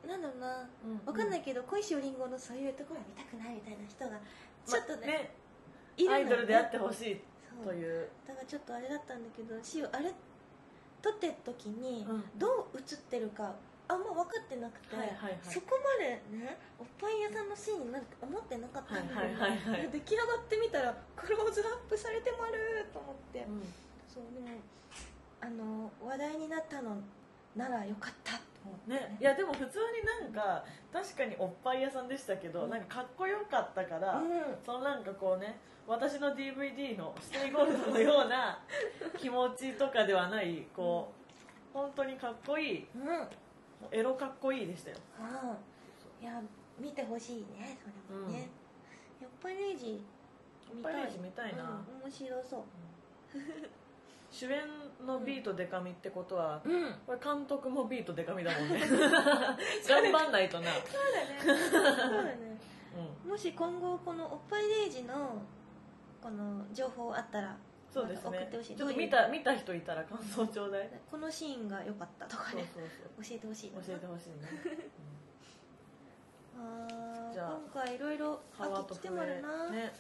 [0.06, 0.68] なんだろうな。
[0.84, 4.18] うんわかんないけど小石おりんごのそういうところは見たくないみたいな人が
[4.66, 5.30] ちょっとね,、まね
[5.96, 6.24] いるのよね。
[6.24, 7.20] アイドルであってほしい
[7.64, 8.08] という。
[8.26, 10.12] だからちょっとあれだったんだけどしおあれ
[11.02, 12.24] 撮ってる時にうん。
[12.38, 13.54] どう映ってるか
[13.88, 15.38] あんま分かってなくて、はいはいはい。
[15.42, 23.62] そこまでねおっぱい屋さんのシーンになると思ってなかったんだけど、出来上がってみたらクローズアップされてまると思って、うん。
[24.06, 24.58] そうでも
[25.40, 26.98] あの話題になったの
[27.56, 28.38] ならよかった
[28.86, 32.70] ね、いやでも普通になんか確かにおっぱい屋さんでしたけど、うん。
[32.70, 34.24] なんかかっこよかったから、うん。
[34.64, 38.58] そのなんかこうね私の DVD のステイゴールドのような
[39.16, 41.12] 気持ちとかではないこ
[41.74, 43.10] う本当にかっこいいうん。
[43.10, 43.28] あ
[43.90, 44.96] エロかっこいいでしたよ。
[45.18, 45.56] あ
[46.20, 46.42] いや
[46.78, 48.48] 見てほしいねそれもね、
[49.20, 50.02] やっぱりレイジ
[50.72, 52.62] おっぱい見たいな、うん、面白そう
[54.30, 54.62] 主演
[55.06, 56.94] のビートデカミってことは、うん。
[57.06, 58.80] これ監督もビートデカミだもんね。
[59.88, 61.60] 頑張んないとな、そうだね。
[61.70, 62.60] そうだね。
[63.24, 65.42] うん、もし今後このおっぱいレイジの
[66.22, 67.56] この情報あったら
[67.92, 68.30] そうですね。
[68.30, 68.76] また送ってほしい。
[68.76, 70.90] ちょっと見た見た人いたら感想ちょうだい。
[71.10, 72.64] このシーンが良かったとかね。
[73.18, 74.34] 教えてほしい教えてほしいね、
[76.56, 79.92] あーじゃあ今回いろいろ秋来てもあるな、ね。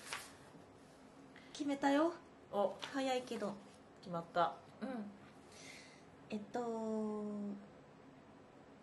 [1.52, 2.12] 決めたよ。
[2.52, 2.76] お。
[2.92, 3.54] 早いけど
[4.00, 4.54] 決まった。
[4.80, 4.88] うん。
[6.30, 6.60] えっと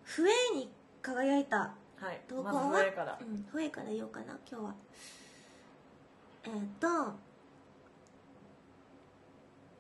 [0.03, 1.58] 笛に輝いた。
[1.99, 2.21] はい。
[2.27, 3.19] 投稿まずから。
[3.19, 3.45] うん。
[3.51, 4.75] 笛から言おうかな今日は。
[6.45, 6.88] えっと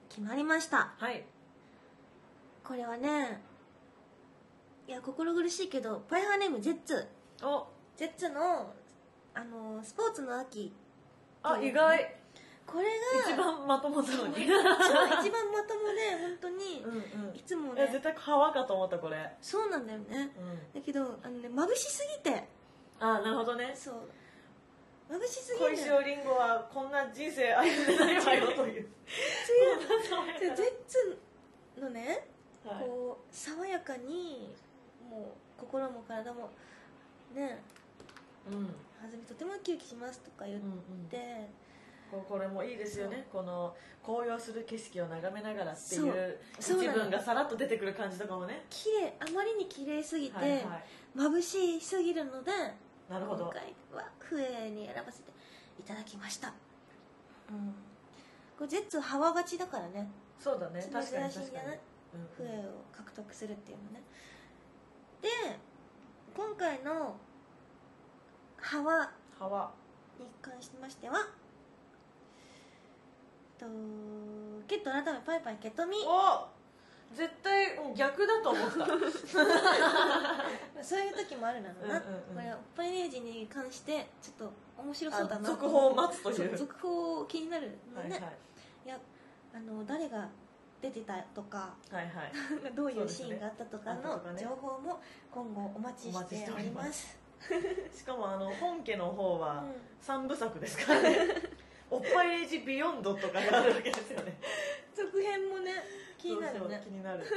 [0.09, 0.93] 決まりました。
[0.97, 1.23] はい。
[2.63, 3.41] これはね
[4.87, 7.07] いや心苦しいけどプライハーネームゼッツ。
[7.43, 7.67] お。
[7.95, 8.73] ゼッツの
[9.33, 10.73] あのスポーツの秋。
[11.43, 12.15] あ意外
[12.67, 14.35] これが一番まともなのに。
[14.35, 17.35] そう一番まともで本当にうんうん。
[17.35, 19.31] いつもいや絶ね対ハワかと思ったこれ。
[19.41, 20.31] そうなんだよね。
[20.73, 20.81] うん。
[20.81, 22.47] だけどあのね眩しすぎて。
[22.99, 23.73] あなるほどね。
[23.73, 23.95] そう。
[25.09, 28.89] 眩しすぎ小て石おりんごはこんな人生歩んでないわよという。
[30.39, 31.17] でゼッツ
[31.79, 32.27] のね
[32.65, 32.83] はい。
[32.83, 34.53] こう爽やかに
[35.09, 36.49] もう心も体も
[37.33, 37.63] ね
[38.51, 38.65] うん。
[38.65, 41.07] はずみとてもウキウキしますとか言っうんうん。
[41.09, 41.49] て、
[42.09, 43.27] ここれもいいですよね。
[43.31, 46.09] この紅葉する景色を眺めながらっていそう。
[46.09, 46.91] うそうなの。
[46.91, 48.65] 一文がさらっと出てくる感じとかもね。
[48.69, 50.61] 綺麗あまりに綺麗すぎて、はいはい。
[51.15, 52.51] 眩しすぎるので
[53.09, 53.45] なるほど。
[53.45, 55.31] 今回は笛に選ばせて
[55.79, 56.53] いただきました。
[57.49, 57.73] うん。
[58.57, 60.09] これゼッツハワ勝ちだからね。
[60.39, 60.81] そうだね。
[60.81, 61.67] 珍確かに確かに。
[61.67, 61.79] うん
[62.37, 64.01] 笛を獲得するっていうのね。
[65.21, 65.29] で
[66.35, 67.17] 今回の
[68.57, 69.71] 「ハワハワ」
[70.19, 71.27] に関しましては
[73.59, 73.65] と
[74.67, 75.97] ケット改めパイパイケトミ。
[76.05, 76.47] お
[77.15, 78.85] 絶対うん逆だと思った。
[80.83, 82.35] そういう時もあるなのな、うんうんうん。
[82.35, 86.57] これおっぱいレイジに関してちょっと面白そうだなあ続報を待つという。
[86.57, 88.31] 続報気になるのね、はいはい。
[88.85, 88.99] い、や
[89.53, 90.27] あの誰が
[90.81, 92.31] 出てたとかはいはい。
[92.75, 94.99] どういうシーンがあったとかの情報も
[95.31, 97.17] 今後お待ちしております。
[97.93, 99.75] しかもあの本家の方はうん。
[100.01, 101.17] 三部作ですからね
[101.89, 104.37] おっぱいレイジビヨンドとかがあるわけですよね。
[104.95, 105.71] 続編もね
[106.17, 106.81] 気になるね。
[106.83, 107.19] 気になる。
[107.19, 107.29] はい、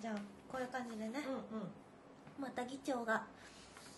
[0.00, 0.14] じゃあ
[0.50, 1.68] こういう感じでね、うんうん。
[2.38, 3.26] また議長が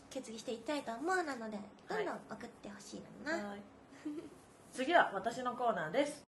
[0.09, 1.59] 決議していきたいと思うなので
[1.89, 3.61] どんどん送ってほしいのな、はい。
[4.73, 6.25] 次は私のコーナーです。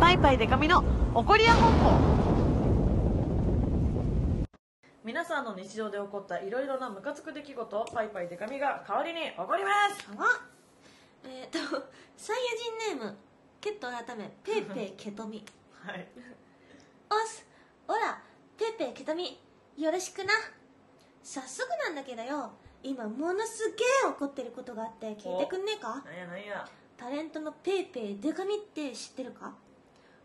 [0.00, 0.82] パイパイデカミの
[1.14, 2.25] 怒りや本舗
[5.06, 10.04] 皆さんの日常で起こったいろいろなムカつく出来事をパイパイデカミが代わりに怒ります。
[10.18, 10.42] あ
[11.24, 11.58] えっ、と
[12.16, 12.36] サイ
[12.88, 13.16] ヤ人ネーム
[13.60, 15.44] ケット改めペーペーケトミ。
[15.84, 16.08] はい。
[17.08, 17.46] おす
[17.86, 18.20] おら
[18.58, 19.38] ペーペーケトミ
[19.78, 20.32] よろしくな。
[21.22, 22.50] 早速なんだけどよ。
[22.82, 26.02] 今ものすげえ怒ってることがあって聞いてくんねえか？
[26.04, 26.68] なんやなんや。
[26.96, 29.54] タレントのペーペーデカミって知ってるか？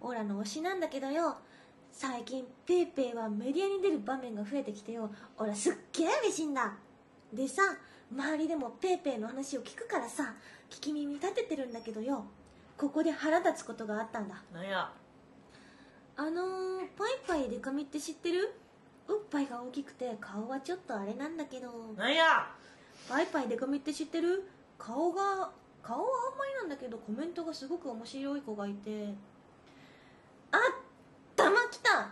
[0.01, 1.37] オラの推しなんだけどよ
[1.91, 5.11] 最近ペーペーはメディアに出る場面が増えてきてよ。
[5.37, 6.73] オラすっげえ嬉しいんだ。
[7.33, 7.61] でさ
[8.11, 10.33] 周りでもペーペーの話を聞くからさ
[10.69, 12.25] 聞き耳立ててるんだけどよ。
[12.77, 14.41] ここで腹立つことがあったんだ。
[14.53, 14.91] なんや？
[16.17, 18.53] あのー、パイパイデカミって知ってる？
[19.07, 21.93] おっぱいが大きくて顔はちょっとあれなんだけど。
[21.97, 22.47] なんや？
[23.07, 24.47] パイパイデカミって知ってる？
[24.77, 25.51] 顔が
[25.83, 28.89] 顔はあんまりなんだけどコメントがすごく面白い子がいて。
[29.09, 29.30] あ
[31.77, 32.09] った。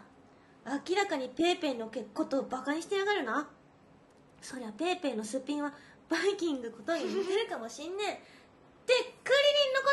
[0.89, 3.47] 明らかにペーペーのことをバカにしてやがるな。
[4.41, 5.73] そりゃペーペーのすっぴんは
[6.09, 8.13] バイキングことに似てるかもしんねえ。
[8.13, 8.15] っ
[8.85, 8.93] て
[9.23, 9.89] クリリンのこ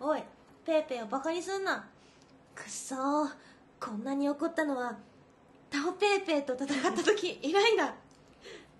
[0.00, 0.12] とか。
[0.12, 0.22] おい
[0.64, 1.88] ペーペーをバカにすんな。
[2.54, 3.28] くっそー
[3.80, 4.98] こんなに怒ったのは
[5.70, 7.94] タオペーペーと戦った時以来だ。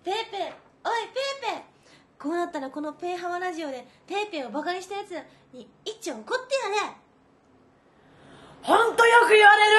[0.03, 5.11] ペーペーおいペーペーこうなったらこのペーハワラジオでペーペーをバカにしたやつ
[5.55, 7.08] に一応怒ってやれ。
[8.61, 9.77] 本当よく言われる。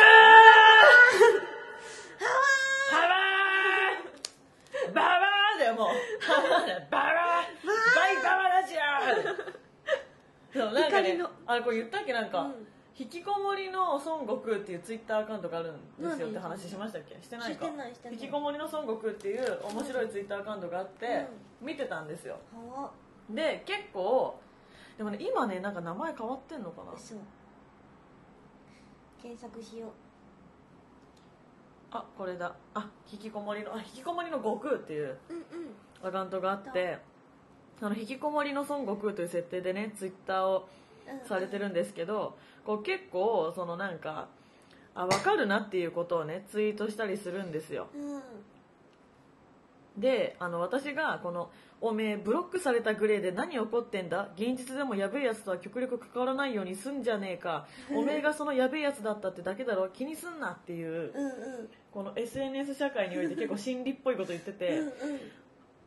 [2.90, 5.86] ハワーババーだよもう。
[6.20, 7.66] ハワーだよババー
[7.96, 10.58] バイババラジオ。
[10.58, 12.66] でもなんかねあれこれ言ったっけなんか、うん。
[12.98, 15.80] 引きこもりの孫悟空っていうツイッターアカウントがあるんで
[16.14, 17.16] すよ何って話しましたっけ？
[17.22, 17.66] してないか？
[18.10, 21.26] 引きこもりの孫悟空っていう面白いツイッターアカウントがあって、
[21.62, 22.36] 見てたんですよ。
[22.52, 22.90] は
[23.30, 24.38] で結構
[24.98, 26.92] でもね今ねなんか名前変わってんのかな？
[26.92, 27.14] 嘘
[29.22, 29.90] 検索しよう。
[31.92, 32.54] あこれだ。
[32.74, 35.16] あ引きこもりのあ引きこもりの悟空っていう
[36.02, 36.98] アカウントがあって
[37.80, 40.68] あの引きこもりの孫悟空という設定でねツイッターを
[41.08, 44.28] うんされてるんですけどこう結構そのなんか
[44.94, 47.88] あ分かるなっていうことをねツイートしたりするんですよ。
[47.94, 48.22] うん
[50.00, 54.30] であの私がこの「おめえブロックされたグレーで何起こってんだ？
[54.36, 57.66] 現実でもやべえやつとは極力関わらないようにすんじゃねえか。
[57.94, 59.88] おめえがそのやべえやつだったってだけだろ？
[59.90, 61.30] 気にすんな」っていううんう
[61.62, 61.70] ん。
[61.92, 64.92] この SNS 社会において結構心理っぽいこと言ってて、うん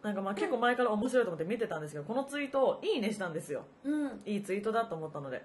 [0.03, 3.63] なんかまあ結構前から面白いと思って見てたんですけどこのツイートをいいねしたんですよ。
[3.85, 4.03] うん。
[4.03, 5.43] うんいいツイートだと思ったので。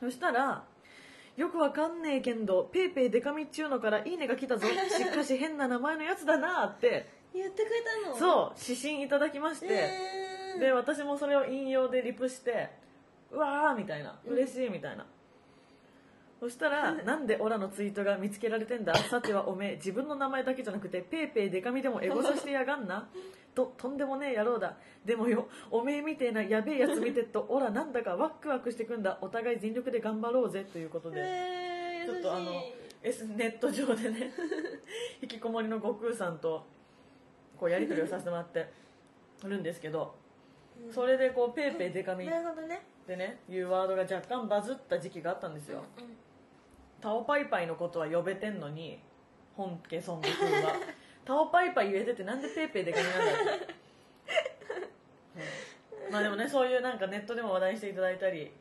[0.00, 0.08] うん。
[0.08, 0.64] そしたら
[1.36, 4.66] よくわかんねえけんどペーペーデカミっちゅうのからいいねが来たぞ。
[4.68, 8.16] しかし変な名前のやつだなって言ってくれたの？
[8.16, 10.60] そう指針いただきまして、えー。
[10.60, 12.70] で私もそれを引用でリプして
[13.30, 14.32] うわーみたいなうん。
[14.34, 15.06] 嬉しいみたいな、
[16.40, 18.94] そしたら「なんでオラのツイートが見つけられてんだ？
[18.94, 23.08] さてはおめえ自分の名前だけじゃなくてペーペーデカミでもエゴサしてやがんな」
[23.54, 24.76] ととんでもねえ野郎だ。
[25.04, 29.18] でもよおめえみてえなやべえやつ見てっとオラなんだかワクワクしてくんだ。
[29.22, 30.66] お互い全力で頑張ろうぜ。
[30.70, 32.52] ということで、えー、ちょっとあの
[33.02, 34.30] S ネット上でね
[35.22, 36.66] 引きこもりの悟空さんと
[37.58, 38.66] こうやり取りをさせてもらって
[39.44, 40.14] るんですけど
[40.86, 40.92] うん。
[40.92, 42.82] それでこうペーペーデカミなるほどね。
[43.06, 45.82] でねいうワードが若干バズった時期があったんですよ。
[47.00, 48.98] タオパイパイのことは呼べてんのに
[49.56, 50.74] 本家孫悟空は
[51.24, 53.74] タオパイパイ言えててなんでペーペーデカミなんだって、
[56.06, 56.12] うん。
[56.12, 58.52] まあでもねそういうなんかネットでも話題にしていただいたり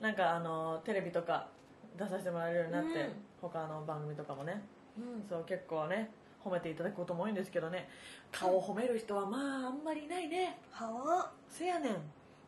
[0.00, 1.48] なんかあのテレビとか
[1.96, 3.12] 出させてもらえるようになって、うん。
[3.40, 4.62] 他の番組とかもね。
[4.96, 5.26] うん。
[5.28, 6.10] そう結構ね
[6.44, 7.88] 褒めていただくことも多いんですけどね。
[8.30, 10.58] 顔を褒める人はまああんまりいないね。
[10.70, 11.96] はわせやねん。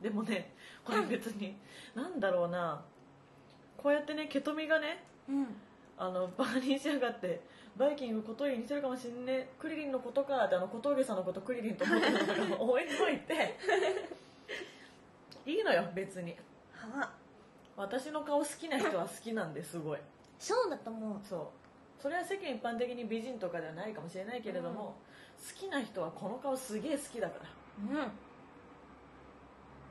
[0.02, 0.52] でもね
[0.84, 1.56] これ別に
[1.94, 2.82] なんだろうな。
[3.76, 5.46] こうやってねケトミがねうん。
[5.96, 7.40] あのバカにしやがって
[7.76, 13.58] バイキング小峠に似てるかもしんねえクリリンのことかってあの小峠さんのことクリリンと思ってるのとかも応援にも言って。
[15.46, 16.36] いいのよ別に。
[16.72, 17.10] は。
[17.76, 19.98] 私の顔好きな人は好きなんですごい。
[20.38, 21.20] そうだと思う。
[21.28, 21.63] そう
[22.00, 24.96] それは世間一般的に美人とかではないかもしれないけれども、
[25.38, 27.38] 好きな人はこの顔すげえ好きだか
[27.90, 28.02] ら。
[28.02, 28.10] うん。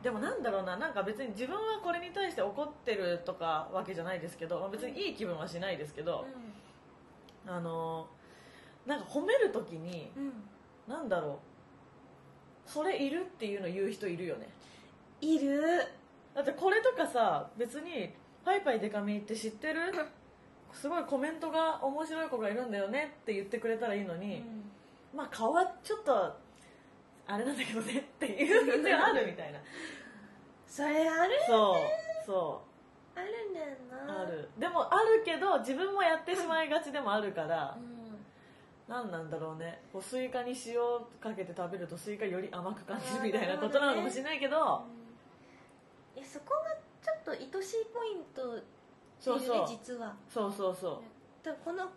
[0.03, 6.27] でもなんだろうななんか別に自分はこれに対して怒ってるとかわけじゃないですけどまあ別にいい気分はしないですけど、
[7.47, 8.07] あの
[8.85, 10.33] なんか褒める時にうん、うん、
[10.89, 11.39] なんだろ
[12.67, 14.49] うそれいるっていうの言う人いるよね。
[15.21, 15.61] いる。
[16.35, 19.79] だってこれとかさ別に「パイパイデカミって知ってる？
[20.73, 24.43] すごいコメントが面白い子がいるんだよね」って言ってくれたらいいのに、
[25.15, 26.35] まあ顔はちょっと
[27.25, 29.59] あれなんだけどねっていうのがあるみたいな。
[30.67, 32.61] それあるそうそ
[33.15, 33.19] う。
[33.19, 33.67] あるんだよ
[34.07, 34.21] な。
[34.21, 34.49] ある。
[34.57, 37.93] でもあるけど自分もやってしまいがちでもあるからうん。
[38.87, 39.81] 何なんだろうね。
[39.93, 40.75] こうスイカに塩
[41.21, 44.83] かけて食べるとスイカより甘く感じるみたいなことなのかもしれないけど。
[46.15, 48.59] いやそこがちょっと愛しいポイント
[49.23, 49.65] そうそう。
[49.67, 50.13] 実は。
[50.27, 51.01] そうそうそ
[51.41, 51.89] 多分この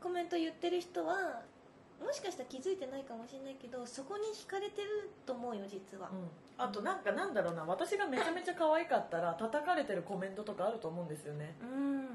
[0.00, 1.42] コメント言ってる人は
[2.00, 6.08] もしかしたら気づいてないかもしれないけどそこに惹かれてると思うよ実は。
[6.10, 11.54] う、うん、あとなんかなんだろうな私がめちゃめちゃ可愛かったら叩かれてるコメントとかあると思うんですよね。
[11.62, 12.04] うん。
[12.04, 12.08] っ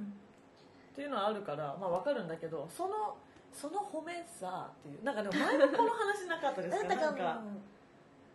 [0.95, 3.15] ていうのはあるからまあわかるんだけどその
[3.53, 7.17] その褒めさっていうなんかでも前もこの話なかったですか だったかも。
[7.17, 7.41] なんか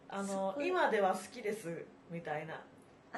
[0.09, 2.55] あの今では好きですみたいな。
[2.55, 2.61] あ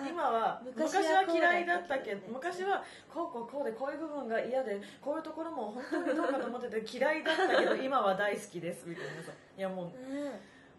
[0.02, 2.82] 今は昔昔はは嫌いだったけど昔は
[3.12, 9.32] こうこうこうでこういう部分が嫌でこういうところも本当にどうかと思ってて嫌いだったけど 今は大好きですみたいなさ。
[9.56, 10.32] いやもううん。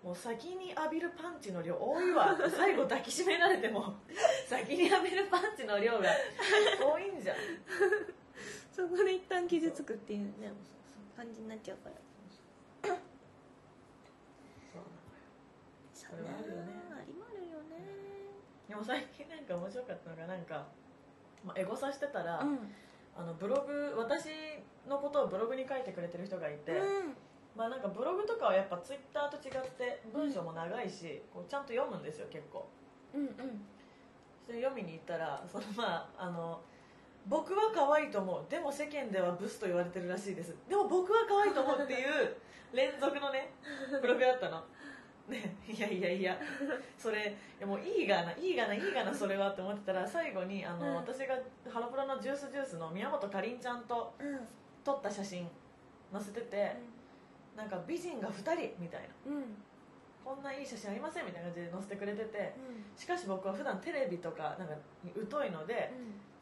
[0.04, 2.34] もう先に浴びるパンチの量多いわ。
[2.34, 3.96] って最後抱きしめられても
[4.48, 6.10] 先に浴びるパンチの量が
[6.80, 7.38] 多いんじゃん。
[8.72, 10.52] そこで一旦傷つくっていうね
[11.16, 11.96] 感じになっちゃうから。
[12.90, 12.98] そう
[15.94, 16.12] そう。
[16.12, 16.85] それはあるよね
[18.68, 20.66] でも最近なんか面白かったのがなんか、
[21.44, 22.60] まあ、エゴサしてたら、うん。
[23.18, 24.28] あのブログ私
[24.90, 27.16] のことをブログに書いてくれてる人がいて、うん。
[27.56, 32.68] まあなんかブログとかはやっぱツイッターと違って文章も長いし、こうちゃんと読むんですよ結構。
[33.14, 33.32] うんうん。
[34.46, 36.60] それ読みに行ったらそのまああの
[37.28, 38.52] 僕は可愛いと思う。
[38.52, 40.54] でも世間ではブスと言われてるらしいです。
[40.68, 42.36] でも僕は可愛いと思うっていう
[42.74, 43.54] 連続のね
[44.02, 44.62] ブログだったの
[45.30, 46.38] ねいやいやいや
[46.98, 50.96] それいやもういいがないいがないいがなそれはって思ってたら最後にあの、うん。
[50.96, 51.36] 私が
[51.72, 54.40] ハロプロのジュースジュースの宮本かりんちゃんとうん。
[54.84, 55.48] 撮った写真
[56.14, 56.78] 載せてて、
[57.58, 59.32] なんか美人が2人みたいな。
[59.32, 59.38] うん。
[59.38, 59.44] うん
[60.26, 63.00] こんないい写真ありませんみたいな感じで載せてくれててうん。
[63.00, 64.74] しかし僕は普段テレビとかなんか
[65.04, 65.94] に疎いので、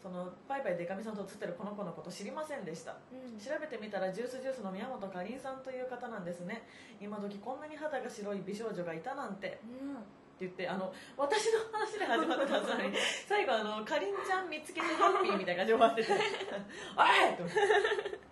[0.04, 2.98] そのパイパイデカミさんと写ってるこの子のこと知りませんでした。
[3.10, 3.40] うん。
[3.40, 6.68] 調べてみたらジュースジュースの宮本かりんさんという方なんですね。
[7.00, 9.48] 今時こんなに肌が白い美少女がいたなんて。
[9.48, 12.98] って言ってあの私の話で始まってたのに
[13.30, 16.12] 最後あのかりんちゃん見つけてハッピーみたいな感じで終わってて
[16.98, 18.24] 「おい!」と思って。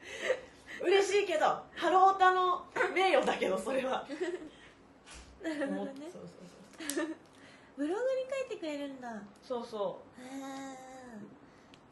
[0.82, 1.46] 嬉しいけど
[1.76, 4.06] ハロータの名誉だけどそれは。
[5.44, 6.10] なるほどね。
[6.12, 7.06] そうそうそう。
[7.78, 9.10] ブログに書いてくれるんだ。
[9.10, 9.14] へ
[9.44, 9.66] そう。
[9.66, 10.91] そえ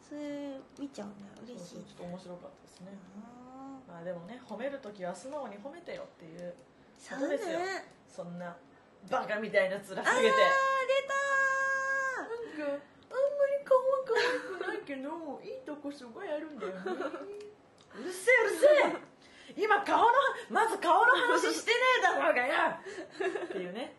[0.10, 2.98] それ見ちゃうんだう嬉しいそうちょっと面白かったですね。
[3.22, 6.54] あまあでもね褒めるときは素直に褒めてよっていうー
[6.98, 7.60] そうそうですよ。
[7.60, 8.58] ねそんな
[9.10, 10.10] バカみたいな面下げて。
[10.10, 10.34] あー出
[11.06, 11.14] た
[12.66, 15.10] なんかあんまり可愛くないけど
[15.46, 16.82] いいとこすごいあるんだよね。
[17.94, 19.64] うるせえうるせえ。
[19.64, 20.08] 今顔の
[20.50, 22.80] まず顔の話してねえだろうがよ。
[23.46, 23.96] っていうね。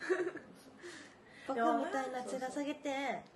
[0.00, 0.46] ー
[1.48, 3.35] バカみたいな面下げて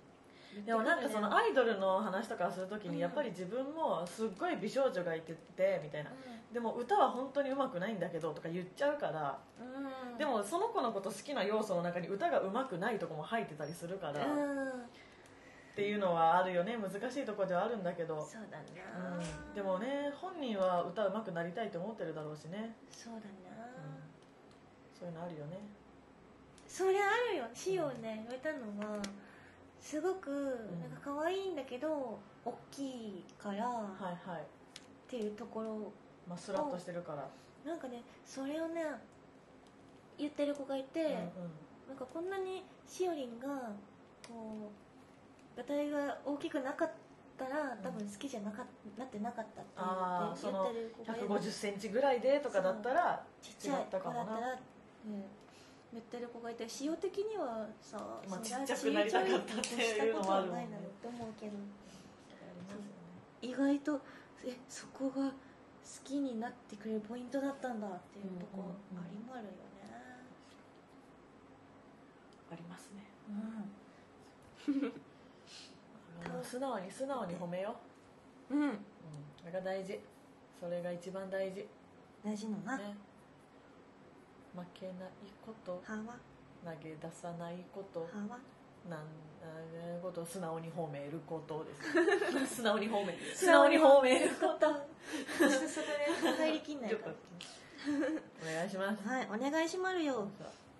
[0.65, 6.11] でもなんかそのアイドルの話とかするときにやっぱり自分もすっごい美少女がいててみたいな。
[6.51, 10.17] でも歌は本当に上手くないんだけどとか言っちゃうからうん。
[10.17, 14.67] でもその子のこと好きな要素の中に歌が上手くないとこも入ってたりするから、うん。
[14.67, 16.77] っていうのはあるよね。
[16.77, 19.17] 難しいところではあるんだけど、そうだな。
[19.17, 23.65] うん、でもね本人は歌上手くなりたいと思ってるだろうしね、そうだな。
[24.99, 25.59] そういうのあるよね。
[26.67, 27.45] それあるよ。
[27.53, 28.23] シオね。
[28.23, 29.01] 言われたのが
[29.81, 34.41] すごくなんか可愛いんだけど大きいからはいはい。
[34.41, 34.43] っ
[35.09, 35.91] ていうところ。
[36.29, 37.27] まあスラッとしてるから、
[37.65, 38.85] なんかねそれをね
[40.17, 41.15] 言ってる子がいて、うんうん。
[41.89, 43.47] なんかこんなにしおりんが
[44.25, 44.71] こ
[45.55, 46.91] うガタイが大きくなかっ
[47.37, 48.63] たら多分好きじゃなか
[48.97, 51.27] なってなかったって言ってる子がいる。
[51.27, 55.23] 1 5 0センチぐらいでとかだったらちっちゃい違ったかだったら、うん、
[55.93, 57.97] 言ってる子がいて塩的にはさ、
[58.29, 60.61] まあちっちゃくなりたかったっていうのもあるもんね。
[60.61, 61.27] したことはないなって思う。
[61.39, 61.57] けどね
[63.41, 64.01] 意外と
[64.45, 65.33] えそこが好
[66.03, 69.57] きになってくれるポイントだったんだっていうとこありまるよね。
[72.51, 73.03] ありますね。
[74.67, 76.43] ううん。
[76.43, 77.75] 素直に素直に褒めよ
[78.49, 78.55] う。
[78.55, 78.79] ん、うん、う、うん、
[79.39, 79.99] それが大事。
[80.59, 81.61] それが一番大事。
[81.61, 81.65] ね
[82.23, 82.79] 大事のな、
[84.55, 85.09] 負けない
[85.45, 85.81] こと。
[85.83, 85.95] は？
[85.95, 86.15] わ
[86.63, 88.01] 投げ出さないこと。
[88.01, 88.05] は？
[88.29, 88.39] わ
[88.89, 92.55] なんなこと素直に褒めることです。
[92.57, 93.17] 素直に褒め。
[93.35, 94.67] 素直に褒めること。
[94.67, 95.87] そこ
[96.23, 97.13] で入りきんないから。
[98.41, 99.07] お願いします。
[99.07, 100.27] はいお願いしまるよ。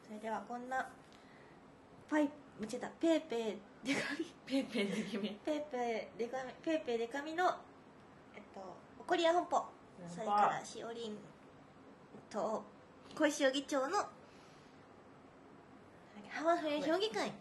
[0.08, 0.90] それではこんな
[2.10, 2.90] パイ見てた。
[3.00, 7.46] ペーペーデカミペーペーで君ペーペーデカミペーペーデカミの
[8.36, 8.62] えっと
[9.00, 9.66] 怒りや本舗
[10.08, 11.18] それからしおりん
[12.30, 12.64] と
[13.16, 13.98] 小石尾議長の
[16.30, 17.32] ハワフエ評議会。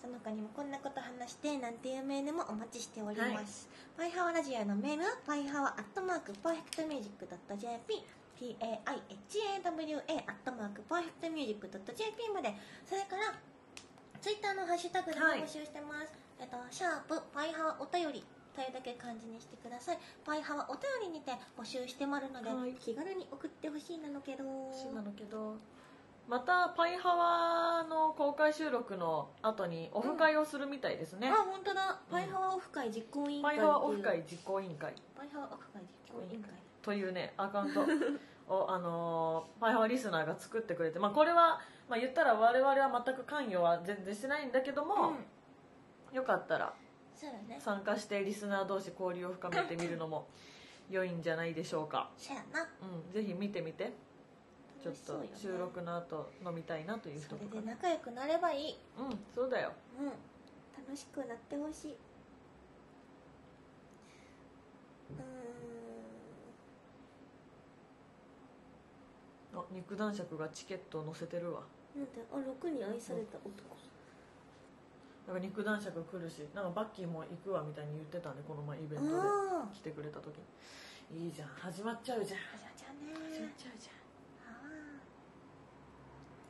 [0.00, 8.04] その他にもこんなこと話してなんていうメールもお待ちしております、パイハワラジオのメールはパイハワアットマークパーフェクトミュージックドット JP
[8.38, 12.54] PAIHAWA アットマークパーフェクトミュージックドット JP まで。
[12.84, 13.34] それから
[14.20, 18.22] ツイッターのハッシュタグでもはい募集してます、えっとシャープパイハワお便り
[18.56, 19.98] というだけ漢字にしてください。
[20.24, 22.72] パイハワお便りにて募集してまるので、はい。
[22.72, 24.44] 気軽に送ってほしいなのけど。
[24.44, 25.56] なのけど
[26.26, 32.00] またパイハワの公開収録の後にオフ会をするみたいですね、あ本当だ。
[32.10, 34.94] パイハワオフ会実行委員会パイハワオフ会実行委員会。
[35.16, 36.50] パイハワオフ会実行委員会。
[36.82, 37.84] というねアカウント。
[38.48, 45.14] を、あのーパイハワリスナーが作ってくれて、まあ、これは、まあ、言ったら我々は全く関与は全然してないんだけども、
[46.12, 46.72] よかったら
[47.16, 47.60] そうだね。
[47.60, 50.28] 参加してリスナー同士交流を深めてみるのも
[50.90, 52.62] 良いんじゃないでしょうか、そうやな。
[52.62, 53.92] うん、ぜひ見てみて。
[54.82, 58.78] ちょっと収録の後飲みたいなという人それで仲良くなればいい。
[58.96, 59.72] うんそうだよ。
[59.98, 60.06] うん。
[60.06, 61.92] 楽しくなってほしい。
[61.92, 61.96] う
[69.58, 71.62] あ肉男爵がチケットを載せてるわ。
[71.96, 73.76] なんであ6に愛された男
[75.26, 79.10] なんか肉男爵来るしなんかバッキーも行くわみたいに言ってたねこの前イベントで。
[79.12, 80.38] あ来てくれた時。
[81.10, 81.48] にいいじゃん。
[81.48, 82.40] 始まっちゃうじゃん。
[82.40, 83.92] あじゃあじゃあ始まっねちゃうじあ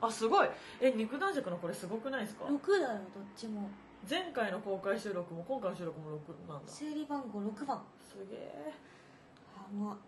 [0.05, 0.09] ゃん。
[0.09, 0.49] あすごい。
[0.81, 2.45] え肉男爵のこれすごくないですか？
[2.45, 3.69] ー6だよどっちも。
[4.09, 6.71] 前回の公開収録も今回の収録も6なんだ。
[6.71, 7.83] す整理番号6番。
[8.31, 8.73] げえ、
[9.55, 9.99] はわう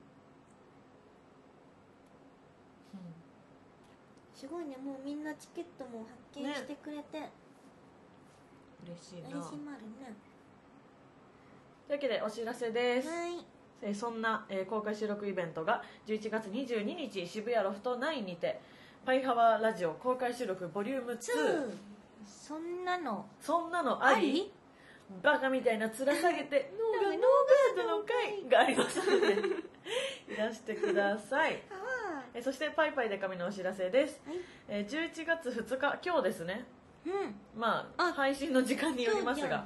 [4.34, 4.76] すごいね。
[4.76, 7.22] もうみんなチケットも発見してくれて、ん、
[8.86, 9.28] 嬉しいな。
[9.38, 10.14] 嬉しまるね。
[11.86, 13.44] というわけでお知らせです、はい。
[13.82, 18.60] えーそんな、えー公開収録イベントが11月22日渋谷ロフト9にて
[19.06, 21.76] パイハワラジオ公開収録ボリューム2 2
[22.26, 23.26] そんなの。
[23.40, 24.52] そんなのあり？
[25.22, 27.20] バカみたいな面下げて ノーガノー
[27.76, 29.36] ガードの会がありますので
[30.34, 31.62] いらしてください。
[31.70, 34.36] あえーそしてぱいぱいでか美のお知らせです、はい。
[34.68, 36.66] えー11月2日今日ですね
[37.06, 37.60] うん。
[37.60, 39.64] まああ配信の時間によりますが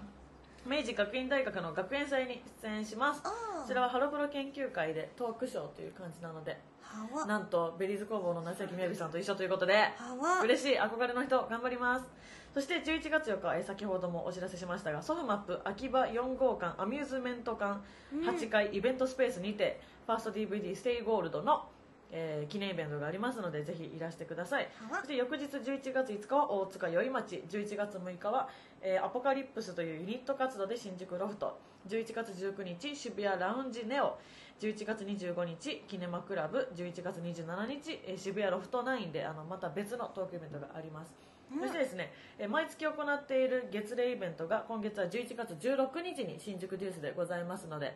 [0.66, 3.20] 明治学院大学の学園祭に出演します。
[3.24, 7.26] あこちらはハロプロ研究会でトークショーという感じなのではわ。
[7.26, 10.40] なんと Berryz工房の夏焼雅さんと一緒ということではわ。
[10.42, 12.06] 嬉しい憧れの人頑張ります。
[12.54, 17.80] そして11月4日えー先ほどもお知らせしましたがソフマップ秋葉4号館アミューズメント館
[18.12, 21.64] うん8階イベントスペースにてファースト DVD ステイゴールドの、
[22.12, 24.68] えー記念イベントがありますのでぜひいらしてください。
[24.90, 28.48] そして翌日11月5日は大塚宵町11月6日は、
[28.82, 31.58] えーアポカリプスというユニット活動で新宿ロフト。
[31.88, 34.18] 11月19日渋谷ラウンジネオ。
[34.60, 36.68] 11月25日キネマクラブ。
[36.76, 41.12] 11月27日、えー渋谷ロフト9であのまた別のトークイベントがあります、
[41.52, 47.94] うんそしてですね、えー毎月行っている月例イベントが今月は11月16日に新宿デュースでございますので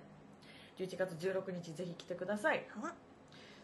[0.79, 2.67] 11月16日ぜひ来てください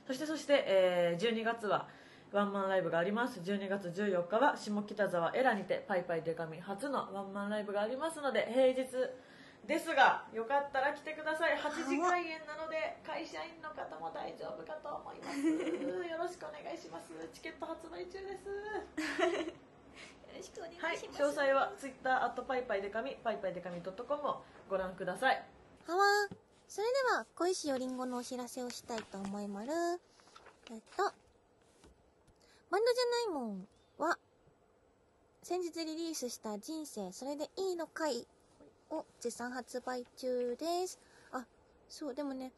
[0.06, 1.88] そしてそして、えー12月は
[2.32, 3.40] ワンマンライブがあります。
[3.40, 8.88] 12月14日は下北沢エラにてパイパイデカミ初のワンマンライブがありますので平日
[9.66, 11.56] ですがよかったら来てください。
[11.58, 15.38] 8時開演なので会社員の方も大丈夫かと思います。
[16.08, 17.12] よろしくお願いします。
[17.32, 18.48] チケット発売中です。
[18.48, 18.54] よ
[20.34, 25.44] ろしくお願はいいします、詳細は Twitter アットパイパイデカミパイパイデカミ .com をご覧ください。
[25.86, 26.41] はわ
[26.72, 29.72] それでは小石よりんごのお知らせをしたいと思いまる
[30.70, 33.68] えっとバンドじゃないもん
[33.98, 34.16] は
[35.42, 38.26] 先日リリースした「人生それでいいのかい」
[38.88, 40.98] を絶賛発売中です。
[41.32, 41.44] あ
[41.90, 42.52] そうでもね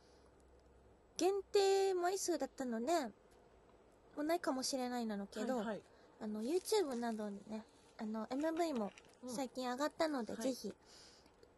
[1.16, 3.10] 限定枚数だったのでも
[4.18, 5.82] うないかもしれないなのけど、はいはい。
[6.20, 7.64] あの YouTube などにね
[7.98, 8.92] あの MV も
[9.24, 9.28] うん。
[9.28, 10.42] 最近上がったので、はい。
[10.42, 10.72] ぜひ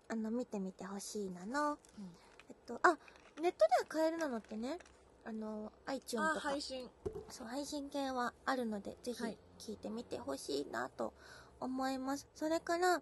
[0.09, 2.97] あの見てみてほしいなの、うんえっとあ
[3.41, 4.79] ネットでは買えるなのってね
[5.25, 6.89] あの iTunes とか信
[7.29, 11.13] そう配信系はあるのでぜひはい聞いてみてほしいなと
[11.61, 12.29] 思います。
[12.35, 13.01] それから、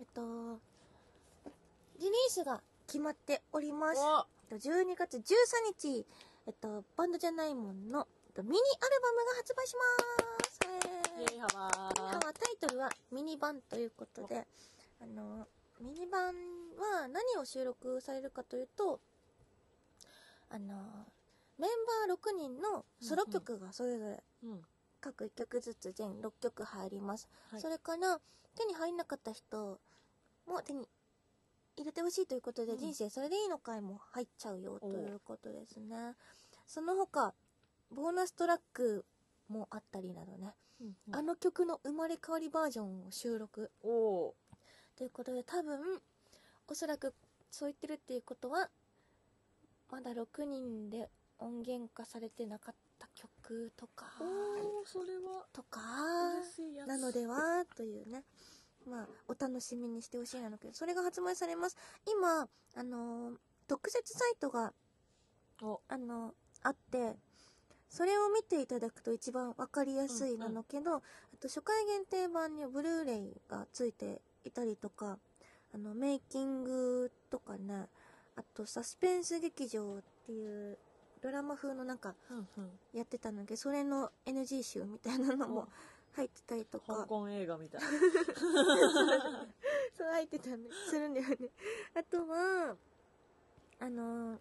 [0.00, 0.60] えっと、
[1.98, 4.00] リリースが決まっております。
[4.00, 5.22] おえっと12月13
[5.78, 6.06] 日、
[6.46, 9.82] えっと、バンドじゃないもんの、えっと、ミニアルバムが発売しま
[10.44, 10.64] す。
[11.18, 14.46] イエーイハワはタイトルはミニバンということで、
[15.00, 15.46] あの、
[15.80, 16.34] ミニバン
[16.76, 19.00] は何を収録されるかというと、
[20.50, 20.74] あの、
[21.58, 24.62] メンバー6人のソロ曲がそれぞれうん。
[25.00, 27.28] 各1曲ずつ全6曲入ります。
[27.50, 27.60] はい。
[27.60, 28.20] それから、
[28.56, 29.78] 手に入んなかった人
[30.46, 30.88] も手に
[31.76, 32.78] 入れてほしいということで、うん。
[32.78, 36.14] 人生それでいいのかいも入っちゃうよとおいうことですね。
[36.66, 37.34] その他、
[37.90, 39.04] ボーナストラック
[39.48, 43.70] もあったりなどね、うんあの曲の生まれ変わりバージョンを収録。
[43.82, 44.34] おお
[44.96, 45.78] ということで多分
[46.68, 47.14] おそらく
[47.50, 48.68] そう言ってるっていうことは
[49.90, 54.06] まだ6人で音源化されてなかった曲とか
[54.86, 55.80] それはとか
[56.86, 58.22] なのではというね。
[58.88, 61.76] まあお楽しみにしてほしいなのけどそれが発売されます。
[62.06, 63.34] 今あのー
[63.66, 64.72] 特設サイトが
[65.62, 65.80] お。
[65.88, 67.16] あのあって
[67.88, 71.00] それを見ていただくと一番わかりやすいなのけど、あ
[71.40, 75.18] と初回限定版にブルーレイがついていたりとか
[75.74, 77.86] あのメイキングとかね
[78.36, 80.78] あとサスペンス劇場っていう
[81.22, 82.14] ドラマ風のなんか
[82.92, 85.68] やってたんだけどそれの NG 集みたいなのも
[86.14, 86.94] 入ってたりとか。
[86.94, 87.80] 香港映画みたい。
[89.96, 91.36] そう入ってたんでするんだよね。
[91.94, 92.76] あとは
[93.80, 94.38] あの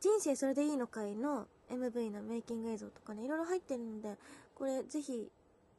[0.00, 4.16] 人生それでいいのかいの MV のメイキング映像とかねいろいろ入ってるので
[4.54, 5.30] これぜひ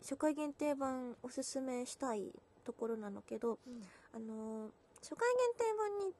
[0.01, 2.31] 初回限定版おすすめしたい
[2.67, 3.59] ところなのけど
[4.13, 4.67] あの
[5.01, 6.13] 初回限定版に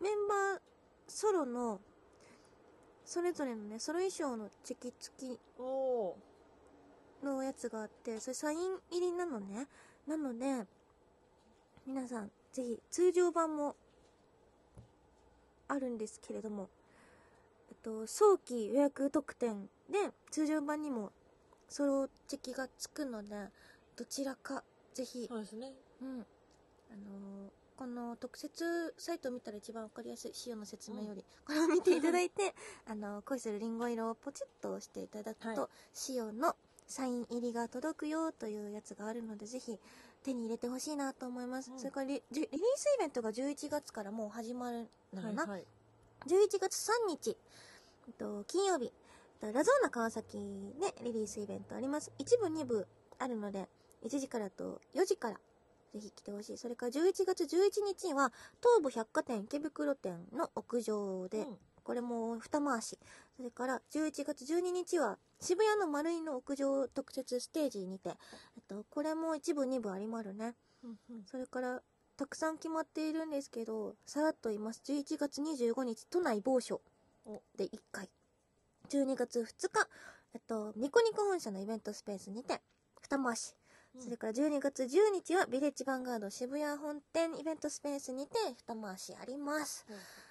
[0.00, 0.60] メンバー
[1.06, 1.78] ソロの
[3.04, 5.38] それぞれのねソロ衣装のチェキ付き
[7.22, 9.66] のやつがあってそれサイン入りなのね。
[10.06, 10.66] なので
[11.86, 13.76] 皆さんぜひ通常版も
[15.68, 16.68] あるんですけれども、
[17.68, 19.98] えっと、早期予約特典で
[20.30, 21.12] 通常版にも
[21.68, 23.28] ソロチェキがつくので
[23.96, 25.72] どちらかぜひ、そうですね
[26.02, 26.26] うん。
[26.90, 32.54] あのーこの特設サイトを見たら一番わかりやすい塩の説明より、これを見ていただいて
[32.86, 35.70] あの恋するリンゴ色をポチッと押していただくと、は
[36.10, 36.54] 塩の
[36.86, 39.78] サイン入りが届くよというやつがあるのでぜひ
[40.22, 41.78] 手に入れてほしいなと思います、うん。
[41.78, 45.66] それからリリリースイベントが11月からもう始まるのかな、はいはい。
[46.26, 47.34] 11月3日、
[48.08, 48.92] えっと、金曜日、
[49.40, 50.36] えっとラゾーナ川崎
[50.78, 52.12] でリリースイベントあります。
[52.18, 52.86] 一部、二部
[53.18, 53.70] あるので、
[54.02, 55.40] 1時からと4時から、
[55.92, 56.58] ぜひ来てほしい。
[56.58, 62.98] それから11月11日は、東武百貨店池袋店の屋上で、うんこれも二回し。
[63.36, 68.12] それから11月12日は、渋谷の丸井の屋上特設ステージにて、え
[68.60, 70.54] っと、これも一部、二部ありまるね。
[70.84, 71.82] うんうんそれから、
[72.16, 74.82] たくさん決まっているんですけど、さらっと言います。
[74.84, 76.80] 11月25日、都内某所
[77.24, 78.10] おで1回。
[78.90, 79.88] 12月2日、
[80.34, 82.60] えっと、ニコニコ本社のイベントスペースにて、
[83.00, 83.56] 二回し。
[83.94, 88.34] うんそれから12月10日は、ビレッジヴァンガード渋谷本店イベントスペースにて、
[88.68, 89.84] 二回しあります。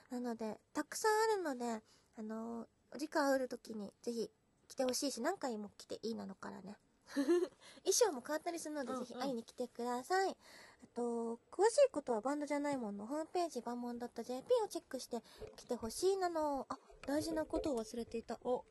[0.09, 1.83] なので、たくさんあるので、
[2.17, 4.29] あのお時間ある時にぜひ
[4.67, 6.77] 来てほしいし、何回も来ていいなのからね。
[7.15, 10.31] 衣装も変わったりするので、うんうんぜひ会いに来てください。
[10.31, 15.21] あと、詳しいことはバンドじゃないもんのホームページ、バンモン .jp をチェックして
[15.55, 16.65] 来てほしいなの。
[16.69, 18.39] あ、大事なことを忘れていた。
[18.43, 18.63] お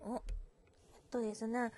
[0.00, 0.22] お、
[0.94, 1.72] えっとですね、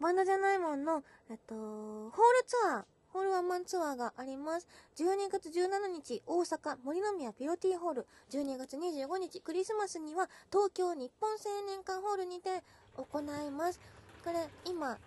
[0.00, 2.12] バンドじゃないもんの、えっと、ホール
[2.46, 4.66] ツアー、ホールワンマンツアーがあります。
[4.96, 8.06] 12月17日、大阪森の宮ピロティホール。
[8.30, 12.62] 12月25日、クリスマスには東京日本青年館ホールにて
[12.96, 13.80] 行います。
[14.24, 14.98] これ、今、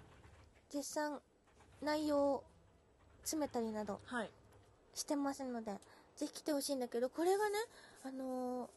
[0.70, 1.22] 絶賛
[1.82, 2.44] 内容を
[3.24, 4.32] 詰めたりなどはい
[4.94, 5.80] してますので、
[6.16, 7.58] ぜひ来てほしいんだけど、これがね、
[8.04, 8.70] あのー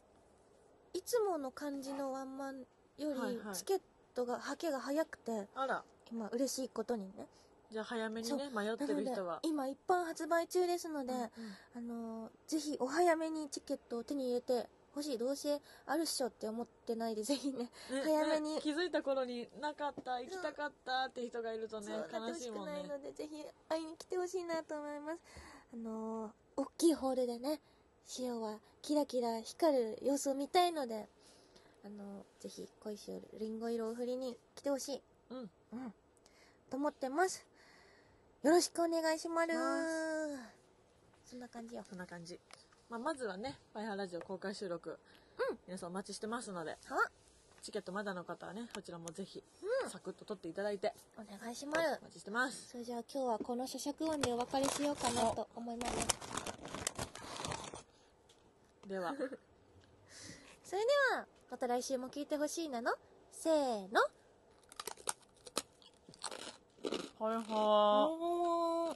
[0.93, 2.59] いつもの感じのワンマン
[2.97, 3.81] よりチケッ
[4.13, 7.27] トが、はけが早くて、あら今嬉しいことにね。
[7.71, 11.29] じゃあ早めにねそ迷ってる人は、今一般発売中ですので、うんうん
[11.75, 15.17] あのーぜひお早めにチケットを手に入れてほしい。
[15.17, 17.69] どうせあるっしょって思ってないで、ぜひね、ね
[18.03, 25.19] 早めにね気づいた頃になかった行きたかったって人がいるとね悲ほしいもんねないので、ぜひ会いに来てほしいなと思います。
[25.73, 27.61] あのー大きいホールでね、
[28.19, 31.07] 塩はキラキラ光る様子を見たいので、
[31.85, 35.01] あのーぜひ恋しおるリンゴ色を振りに来てほしい。
[35.29, 35.37] うん
[35.71, 35.93] うん。
[36.71, 37.45] と思ってます。
[38.43, 39.47] よろしくお願いします。
[39.49, 39.53] ま
[41.25, 41.83] そんな感じよ。
[41.87, 42.39] そんな感じ、
[42.89, 44.97] まあ、まずはね「パイハラジオ」公開収録、
[45.67, 46.77] 皆さんお待ちしてますのでは。
[47.61, 49.43] チケットまだの方はねこちらもぜひ
[49.83, 49.89] うん。
[49.89, 51.79] サクッと取っていただいてお願いします。
[52.01, 52.69] お待ちしてます。
[52.69, 56.07] それじゃあ今日はこの咀嚼音でお別れしようかなと思います。
[58.87, 59.13] では。
[60.63, 62.93] それではまた来週も聞いてほしいなの？
[63.33, 63.99] せーの
[67.21, 68.95] 好不好